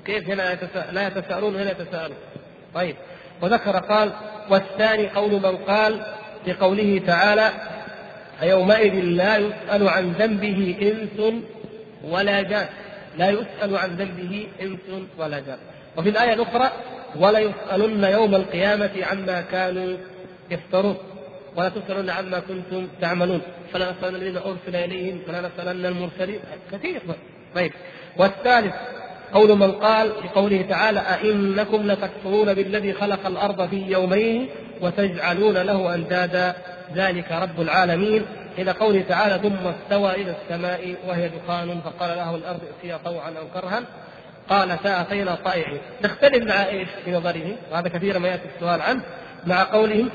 [0.05, 2.17] كيف هنا يتساءل لا يتساءلون هنا يتساءلون؟
[2.75, 2.97] طيب.
[3.43, 4.13] وذكر قال
[4.51, 6.03] والثاني قول من قال
[6.45, 7.51] في قوله تعالى
[8.41, 11.35] فيومئذ لا يسأل عن ذنبه إنس
[12.05, 12.67] ولا جان.
[13.19, 14.79] لا يسأل عن ذنبه إنس
[15.19, 15.59] ولا جان.
[15.97, 16.71] وفي الآية الأخرى
[17.17, 19.97] ولا يسألن يوم القيامة عما كانوا
[20.51, 20.97] يفترون.
[21.57, 23.41] ولا تسألن عما كنتم تعملون.
[23.73, 26.41] فلا نسألن الذين أرسل إليهم فلا نسألن المرسلين.
[26.73, 27.01] كثير.
[27.55, 27.73] طيب.
[28.17, 28.75] والثالث
[29.33, 34.49] قول من قال في قوله تعالى أئنكم لتكفرون بالذي خلق الأرض في يومين
[34.81, 36.55] وتجعلون له أندادا.
[36.95, 38.27] ذلك رب العالمين.
[38.59, 43.61] إلى قوله تعالى ثم استوى إلى السماء وهي دخان فقال له الأرض ائتيا طوعا أو
[43.61, 43.83] كرها.
[44.49, 49.03] قال أتينا طائعين تختلف مع إيش في نظره وهذا كثيرا ما يأتي السؤال عنه.
[49.47, 50.07] مع قوله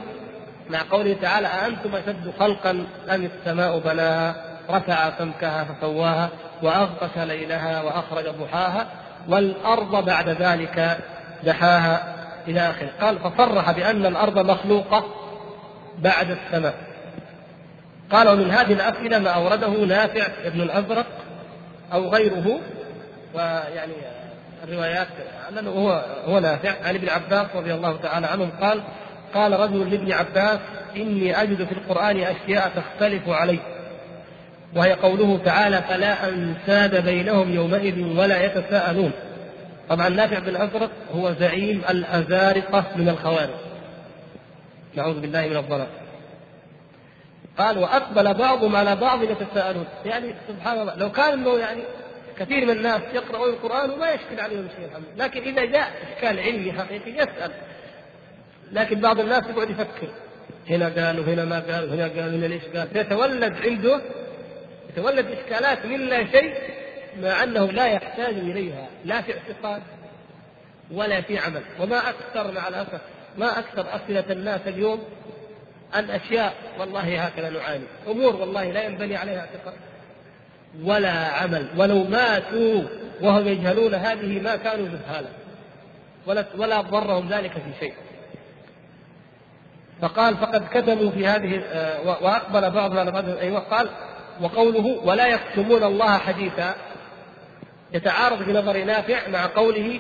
[0.70, 2.72] مع قوله تعالى أأنتم أشد خلقا
[3.10, 4.36] أم السماء بناها
[4.70, 6.30] رفع سمكها فسواها
[6.64, 8.88] وأغطش ليلها وأخرج ضحاها
[9.30, 10.98] والأرض بعد ذلك
[11.44, 12.16] دحاها
[12.48, 12.90] إلى آخره.
[13.02, 15.06] قال فصرح بأن الأرض مخلوقة
[16.00, 16.74] بعد السماء.
[18.12, 21.06] قال ومن هذه الأسئلة ما أورده نافع ابن الأزرق
[21.93, 22.60] أو غيره
[23.34, 23.93] ويعني
[24.64, 25.08] الروايات
[25.52, 26.74] لأنه هو هو نافع.
[26.84, 28.82] عن ابن عباس رضي الله تعالى عنهم قال
[29.34, 30.60] قال رجل لابن عباس
[30.96, 33.60] إني أجد في القرآن أشياء تختلف علي
[34.76, 39.12] وهي قوله تعالى فلا أنساب بينهم يومئذ ولا يتساءلون.
[39.89, 43.64] طبعا نافع بن أزرق هو زعيم الأزارقة من الخوارج.
[44.96, 45.88] نعوذ بالله من الضلال.
[47.58, 49.86] قال وأقبل بعضهم على بعض يتساءلون.
[50.06, 51.82] يعني سبحان الله لو كان إنه يعني
[52.39, 56.74] كثير من الناس يقرؤون القرآن وما يشكل عليهم شيء الحمد لكن إذا جاء إشكال علمي
[56.74, 57.52] حقيقي يسأل.
[58.72, 60.08] لكن بعض الناس يقعد يفكر.
[60.70, 64.02] هنا قال وهنا ما قال وهنا قال وهنا ليش قال فيتولد عنده
[64.89, 66.54] يتولد إشكالات من لا شيء
[67.22, 68.88] مع أنه لا يحتاج إليها.
[69.06, 69.82] لا في اعتقاد
[70.91, 71.62] ولا في عمل.
[71.80, 73.02] وما أكثر مع الأسف
[73.38, 75.04] ما أكثر أسئلة الناس اليوم
[75.94, 77.84] عن أشياء والله هكذا نعاني.
[78.08, 79.74] أمور والله لا ينبني عليها اعتقاد
[80.84, 81.68] ولا عمل.
[81.78, 82.84] ولو ماتوا
[83.22, 85.30] وهم يجهلون هذه ما كانوا جهالا.
[86.28, 87.94] ولا ولا ضرهم ذلك في شيء.
[90.02, 93.90] فقال فقد كتبوا في هذه آه، وأقبل بعضهم على بعض أيوه قال
[94.42, 96.76] وقوله ولا يكتمون الله حديثا
[97.94, 100.00] يتعارض في نظر نافع مع قوله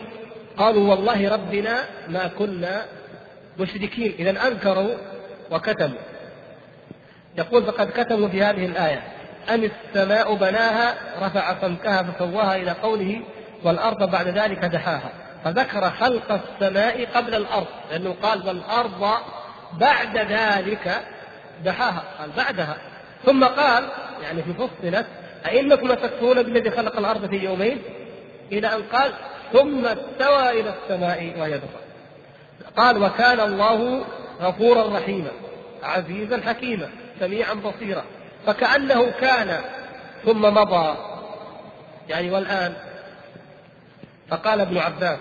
[0.57, 2.85] قالوا والله ربنا ما كنا
[3.59, 4.15] مشركين.
[4.19, 4.95] اذا أنكروا
[5.51, 5.99] وكتموا.
[7.37, 9.03] يقول فقد كتموا في هذه الآية.
[9.53, 13.21] أم السماء بناها رفع سمكها فسواها إلى قوله
[13.63, 15.09] والأرض بعد ذلك دحاها.
[15.43, 17.67] فذكر خلق السماء قبل الأرض.
[17.91, 19.11] لأنه قال والأرض
[19.73, 21.01] بعد ذلك
[21.65, 22.03] دحاها.
[22.19, 22.77] قال بعدها.
[23.25, 23.83] ثم قال
[24.23, 25.05] يعني في فصلت
[25.45, 27.81] أئنكم لتكفرون بالذي خلق الأرض في يومين؟
[28.51, 29.11] إلى أن قال
[29.53, 31.84] ثم استوى إلى السماء وهي دخان
[32.77, 34.05] قال وكان الله
[34.41, 35.31] غفورا رحيما
[35.83, 36.89] عزيزا حكيما
[37.19, 38.03] سميعا بصيرا.
[38.45, 39.61] فكأنه كان
[40.25, 40.97] ثم مضى.
[42.09, 42.73] يعني والآن
[44.29, 45.19] فقال ابن عباس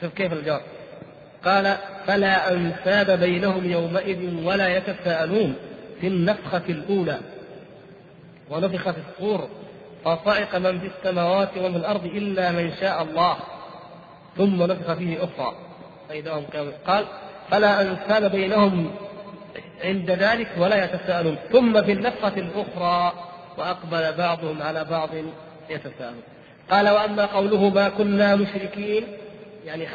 [0.00, 0.60] شوف كيف الجواب.
[1.44, 1.76] قال
[2.06, 5.56] فلا أنساب بينهم يومئذ ولا يتساءلون
[6.00, 7.18] في النفخة الأولى.
[8.50, 9.48] ونفخ في الصور
[10.04, 13.36] فصعق من في السماوات ومن الأرض إلا من شاء الله.
[14.36, 15.54] ثم نفخ فيه أخرى.
[16.08, 16.44] فإذا هم
[16.86, 17.04] قال
[17.50, 18.90] فلا أنساب بينهم
[19.84, 21.36] عند ذلك ولا يتساءلون.
[21.52, 23.12] ثم في النفخة الأخرى
[23.58, 25.08] وأقبل بعضهم على بعض
[25.70, 26.22] يتساءلون.
[26.70, 29.04] قال وأما قوله ما كنا مشركين
[29.64, 29.86] يعني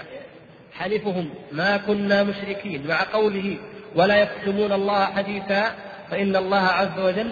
[0.73, 3.57] حلفهم ما كنا مشركين مع قوله
[3.95, 5.71] ولا يكتمون الله حديثا
[6.11, 7.31] فإن الله عز وجل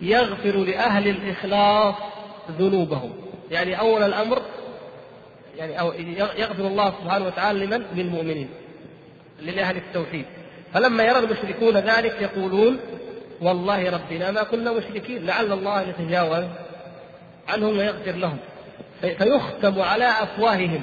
[0.00, 1.94] يغفر لأهل الإخلاص
[2.58, 3.12] ذنوبهم.
[3.50, 4.42] يعني أول الأمر
[5.56, 5.92] يعني أو
[6.38, 8.48] يغفر الله سبحانه وتعالى لمن؟ للمؤمنين
[9.40, 10.24] لأهل التوحيد.
[10.74, 12.78] فلما يرى المشركون ذلك يقولون
[13.40, 16.44] والله ربنا ما كنا مشركين لعل الله يتجاوز
[17.48, 18.38] عنهم ويغفر لهم.
[19.00, 20.82] فيختم على أفواههم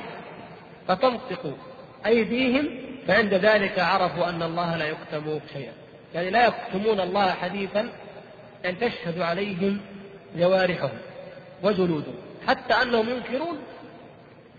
[0.87, 1.57] فتنطق
[2.05, 2.69] أيديهم
[3.07, 5.71] فعند ذلك عرفوا أن الله لا يكتم شيئا.
[6.13, 7.89] يعني لا يكتمون الله حديثا
[8.65, 9.79] أن تشهد عليهم
[10.37, 10.97] جوارحهم
[11.63, 12.15] وجلودهم
[12.47, 13.57] حتى أنهم ينكرون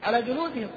[0.03, 0.69] على جلودهم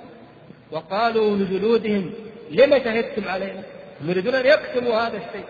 [0.71, 2.13] وقالوا لجلودهم
[2.51, 3.63] لم شهدتم علينا؟
[4.05, 5.45] يريدون أن يكتموا هذا الشيء.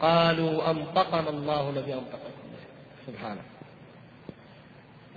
[0.00, 2.20] قالوا أنطقنا الله الذي أنطق
[3.06, 3.40] سبحانه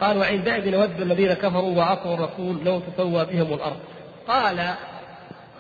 [0.02, 3.80] قال وعندئذ نود الذين كفروا وعصوا الرسول لو تسوى بهم الأرض.
[4.28, 4.76] قال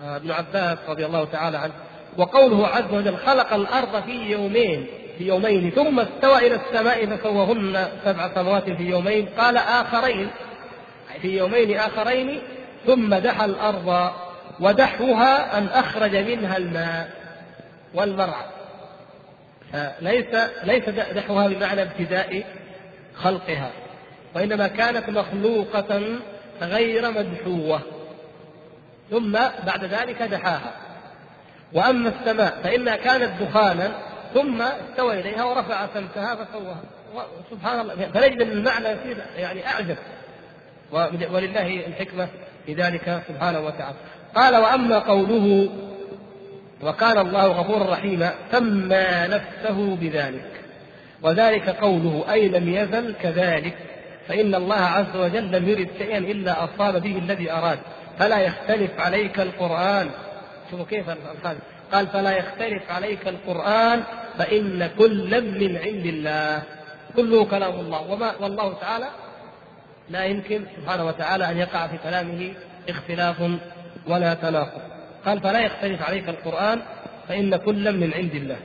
[0.03, 1.73] ابن عباس رضي الله تعالى عنه
[2.17, 4.87] وقوله عز وجل خلق الأرض في يومين
[5.17, 9.29] في يومين ثم استوى إلى السماء فسوهن سبع سماوات في يومين.
[9.37, 10.29] قال آخرين.
[11.21, 12.41] في يومين آخرين
[12.85, 14.11] ثم دحى الأرض
[14.59, 17.09] ودحوها أن أخرج منها الماء
[17.93, 18.45] والمرعى.
[19.73, 22.43] فليس ليس دحوها بمعنى ابتداء
[23.15, 23.71] خلقها
[24.35, 26.19] وإنما كانت مخلوقة
[26.61, 27.81] غير مدحوة.
[29.11, 29.31] ثم
[29.65, 30.73] بعد ذلك دحاها.
[31.73, 33.91] وأما السماء فإنها كانت دخانا
[34.33, 36.81] ثم استوى إليها ورفع سمكها فسواها.
[37.51, 38.87] سبحان الله فنجد المعنى
[39.37, 39.97] يعني أعجب.
[40.91, 42.27] ولله الحكمة
[42.65, 43.97] في ذلك سبحانه وتعالى.
[44.35, 45.69] قال وأما قوله
[46.81, 50.51] وكان الله غفورا رحيما سمى نفسه بذلك.
[51.21, 53.77] وذلك قوله أي لم يزل كذلك
[54.27, 57.79] فإن الله عز وجل لم يرد شيئا إلا أصاب به الذي أراد.
[58.19, 60.09] فلا يختلف عليك القرآن.
[60.71, 61.55] شوفوا كيف الألفاظ.
[61.93, 64.03] قال فلا يختلف عليك القرآن
[64.37, 66.63] فإن كل من عند الله.
[67.15, 68.11] كله كلام الله.
[68.11, 69.05] وما والله تعالى
[70.11, 72.53] لا يمكن سبحانه وتعالى أن يقع في كلامه
[72.89, 73.35] اختلاف
[74.07, 74.81] ولا تناقض.
[75.25, 76.81] قال فلا يختلف عليك القرآن
[77.27, 78.57] فإن كل من عند الله.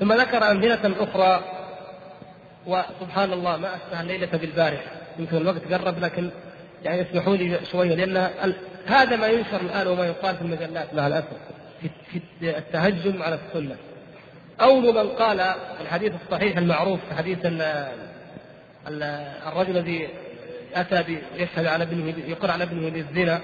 [0.00, 1.44] ثم ذكر أمثلة أخرى
[2.66, 4.90] وسبحان الله ما أشبه الليلة بالبارحة.
[5.18, 6.30] يمكن الوقت قرب لكن
[6.84, 8.30] يعني اسمحوا لي شوية لأن
[8.86, 10.94] هذا ما ينشر الآن وما يقال في المجلات.
[10.94, 11.36] مع الأسف
[12.12, 13.76] في التهجم على السنة.
[14.58, 15.40] قول من قال
[15.80, 17.38] الحديث الصحيح المعروف حديث
[18.88, 20.08] الرجل الذي
[20.74, 23.40] أتى يشهد على ابنه يقر على ابنه بالزنا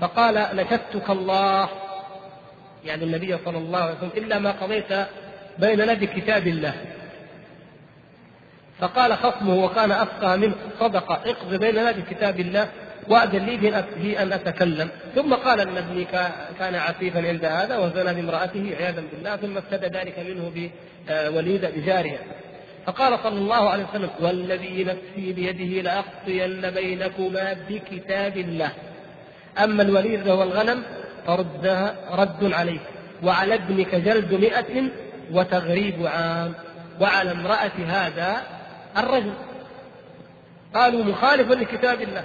[0.00, 1.68] فقال نشدتك الله.
[2.84, 5.06] يعني النبي صلى الله عليه وسلم إلا ما قضيت
[5.58, 6.74] بيننا بكتاب الله.
[8.78, 10.54] فقال خصمه وكان أفقه منه.
[10.80, 11.12] صدق.
[11.12, 12.68] اقض بيننا بكتاب الله
[13.08, 14.88] وأذن لي في أن أتكلم.
[15.14, 16.04] ثم قال أن ابني
[16.58, 20.70] كان عفيفا عند هذا وزنى بامرأته عياذا بالله ثم ابتدى ذلك منه
[21.08, 22.18] بوليد بجارية
[22.86, 28.72] فقال صلى الله عليه وسلم والذي نفسي بيده لأقضين بينكما بكتاب الله.
[29.58, 30.82] أما الوليد وهو الغنم
[31.26, 32.80] فردها رد عليك
[33.22, 34.90] وعلى ابنك جلد مئة
[35.32, 36.54] وتغريب عام
[37.00, 38.42] وعلى امرأة هذا
[38.96, 39.32] الرجل.
[40.74, 42.24] قالوا مخالف لكتاب الله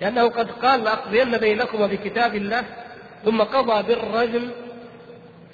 [0.00, 2.64] لأنه قد قال لأقضين بينكما بكتاب الله
[3.24, 4.50] ثم قضى بالرجم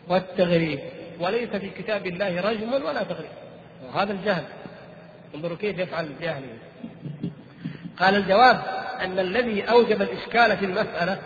[0.09, 0.81] والتغريب
[1.21, 3.46] وليس في كتاب الله رجم ولا تغريب.
[3.85, 4.45] وهذا الجهل.
[5.35, 6.43] انظروا كيف يفعل الجاهل.
[7.99, 8.63] قال الجواب
[9.01, 11.19] أن الذي أوجب الإشكال في المسألة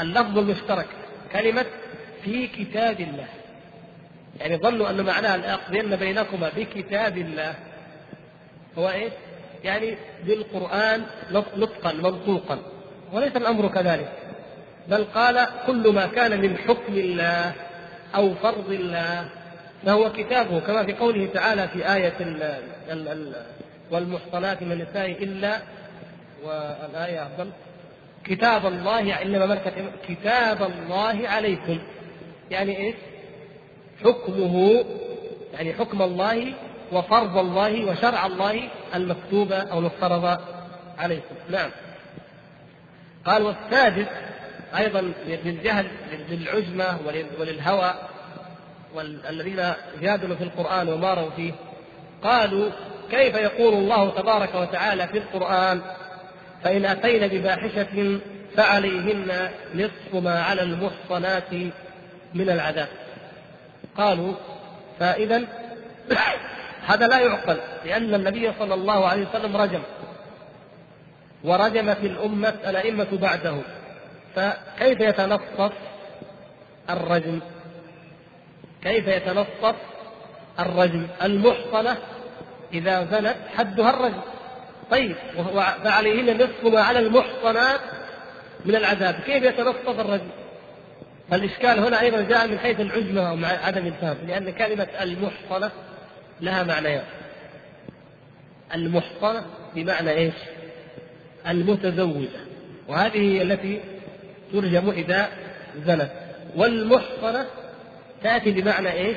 [0.00, 0.86] اللفظ المشترك
[1.32, 1.66] كلمة
[2.24, 3.26] في كتاب الله.
[4.40, 7.54] يعني ظنوا أن معناها لأقضين بينكما بكتاب الله.
[8.78, 9.10] هو إيه؟
[9.64, 9.96] يعني
[10.26, 11.04] بالقرآن
[11.56, 12.58] نطقا منطوقا.
[13.12, 14.12] وليس الأمر كذلك.
[14.88, 17.52] بل قال كل ما كان من حكم الله
[18.14, 19.28] أو فرض الله
[19.86, 22.42] فهو كتابه كما في قوله تعالى في آية ال
[22.90, 23.46] ال ال
[23.90, 25.58] والمحصنات من النساء إلا
[26.44, 27.50] والآية أفضل.
[28.24, 29.74] كتاب الله إنما ملكت
[30.08, 31.78] كتاب الله عليكم.
[32.50, 32.94] يعني إيش؟
[34.04, 34.84] حكمه
[35.54, 36.54] يعني حكم الله
[36.92, 40.38] وفرض الله وشرع الله المكتوب أو المفترض
[40.98, 41.34] عليكم.
[41.50, 41.70] نعم.
[43.24, 44.06] قال والسادس
[44.76, 45.86] أيضا للجهل
[46.30, 46.98] للعجمة
[47.40, 47.94] وللهوى.
[48.94, 51.52] والذين جادلوا في القرآن وماروا فيه
[52.22, 52.70] قالوا
[53.10, 55.80] كيف يقول الله تبارك وتعالى في القرآن
[56.64, 58.20] فإن أتينا بفاحشة
[58.56, 61.52] فعليهن نصف ما على المحصنات
[62.34, 62.88] من العذاب.
[63.96, 64.34] قالوا
[65.00, 65.42] فإذا
[66.88, 69.82] هذا لا يعقل لأن النبي صلى الله عليه وسلم رجم
[71.44, 73.56] ورجمت الأمة الأئمة بعده
[74.34, 75.72] فكيف يتنصف
[76.90, 77.40] الرجم؟
[78.86, 79.74] كيف يتنصف
[80.60, 81.96] الرجم المحصنة
[82.72, 84.20] إذا زنت حدها الرجم؟
[84.90, 85.16] طيب
[85.84, 87.80] فعليهن نصف ما على المحصنات
[88.64, 89.14] من العذاب.
[89.26, 90.28] كيف يتنصف الرجم؟
[91.30, 95.70] فالإشكال هنا أيضا جاء من حيث العجمة ومع عدم الفهم لأن كلمة المحصنة
[96.40, 97.04] لها معنيان
[98.74, 100.34] المحصنة بمعنى إيش؟
[101.48, 102.28] المتزوجة.
[102.88, 103.80] وهذه التي
[104.52, 105.28] ترجم إذا
[105.86, 106.10] زنت.
[106.56, 107.46] والمحصنة
[108.22, 109.16] تأتي بمعنى إيش؟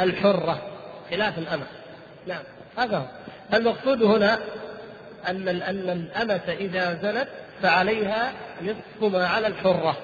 [0.00, 0.62] الحرة
[1.10, 1.66] خلاف الأمة
[2.26, 2.42] نعم
[2.78, 3.04] هذا هو
[3.54, 4.38] المقصود هنا
[5.28, 7.28] أن أن الأمة إذا زنت
[7.62, 8.32] فعليها
[8.62, 9.96] نصف ما على الحرة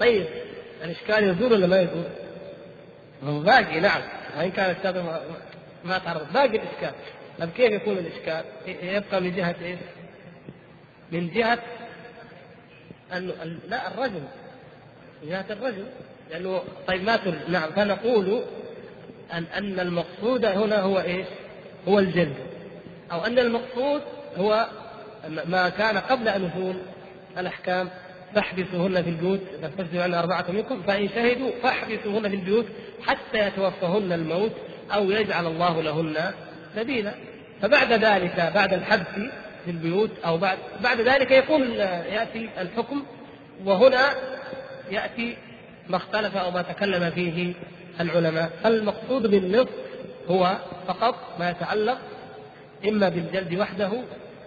[0.00, 0.26] طيب
[0.84, 2.04] الإشكال يزول ولا ما يزول؟
[3.42, 4.02] باقي نعم
[4.36, 5.22] وإن كان السابق
[5.84, 6.92] ما تعرض باقي الإشكال
[7.38, 9.78] طيب كيف يكون الإشكال؟ يبقى من جهة إيش؟
[11.12, 11.58] من جهة
[13.12, 14.22] أن لا الرجل
[15.22, 15.86] من جهة الرجل
[16.32, 18.42] لأنه طيب ما ترجع نعم فنقول
[19.32, 21.26] أن أن المقصود هنا هو إيش؟
[21.88, 22.36] هو الجلد.
[23.12, 24.00] أو أن المقصود
[24.36, 24.66] هو
[25.46, 26.76] ما كان قبل أن نزول
[27.38, 27.88] الأحكام.
[28.34, 32.66] فاحبسوهن في البيوت فاستجدوا عن أربعة منكم فإن شهدوا فاحبسوهن في البيوت
[33.02, 34.52] حتى يتوفهن الموت
[34.94, 36.32] أو يجعل الله لهن
[36.76, 37.14] سبيلا.
[37.62, 39.14] فبعد ذلك بعد الحبس
[39.64, 41.62] في البيوت أو بعد بعد ذلك يكون
[42.12, 43.04] يأتي الحكم
[43.64, 44.10] وهنا
[44.90, 45.36] يأتي
[45.92, 47.54] ما اختلف أو ما تكلم فيه
[48.00, 48.50] العلماء.
[48.66, 49.70] المقصود بالنصف
[50.28, 50.56] هو
[50.88, 51.98] فقط ما يتعلق
[52.88, 53.90] إما بالجلد وحده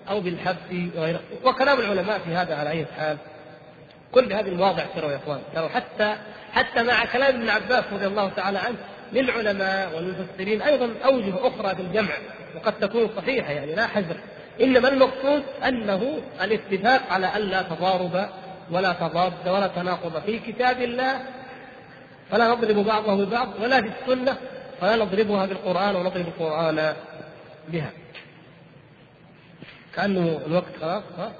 [0.09, 1.19] أو بالحبس وغيره.
[1.45, 3.17] وكلام العلماء في هذا على أي حال.
[4.11, 6.15] كل هذه المواضع ترى يا إخوان ترى حتى
[6.51, 8.77] حتى مع كلام ابن عباس رضي الله تعالى عنه
[9.13, 12.13] للعلماء والمفسرين أيضا أوجه أخرى في الجمع
[12.55, 14.15] وقد تكون صحيحة يعني لا حذر.
[14.61, 18.29] إنما المقصود أنه الاتفاق على الا تضارب
[18.71, 21.21] ولا تضاد ولا تناقض في كتاب الله
[22.31, 24.37] فلا نضرب بعضه ببعض ولا في السنة
[24.81, 26.95] فلا نضربها بالقران ونضرب القرآن
[27.67, 27.91] بها.
[29.95, 31.31] كأنه الوقت خلاص ها؟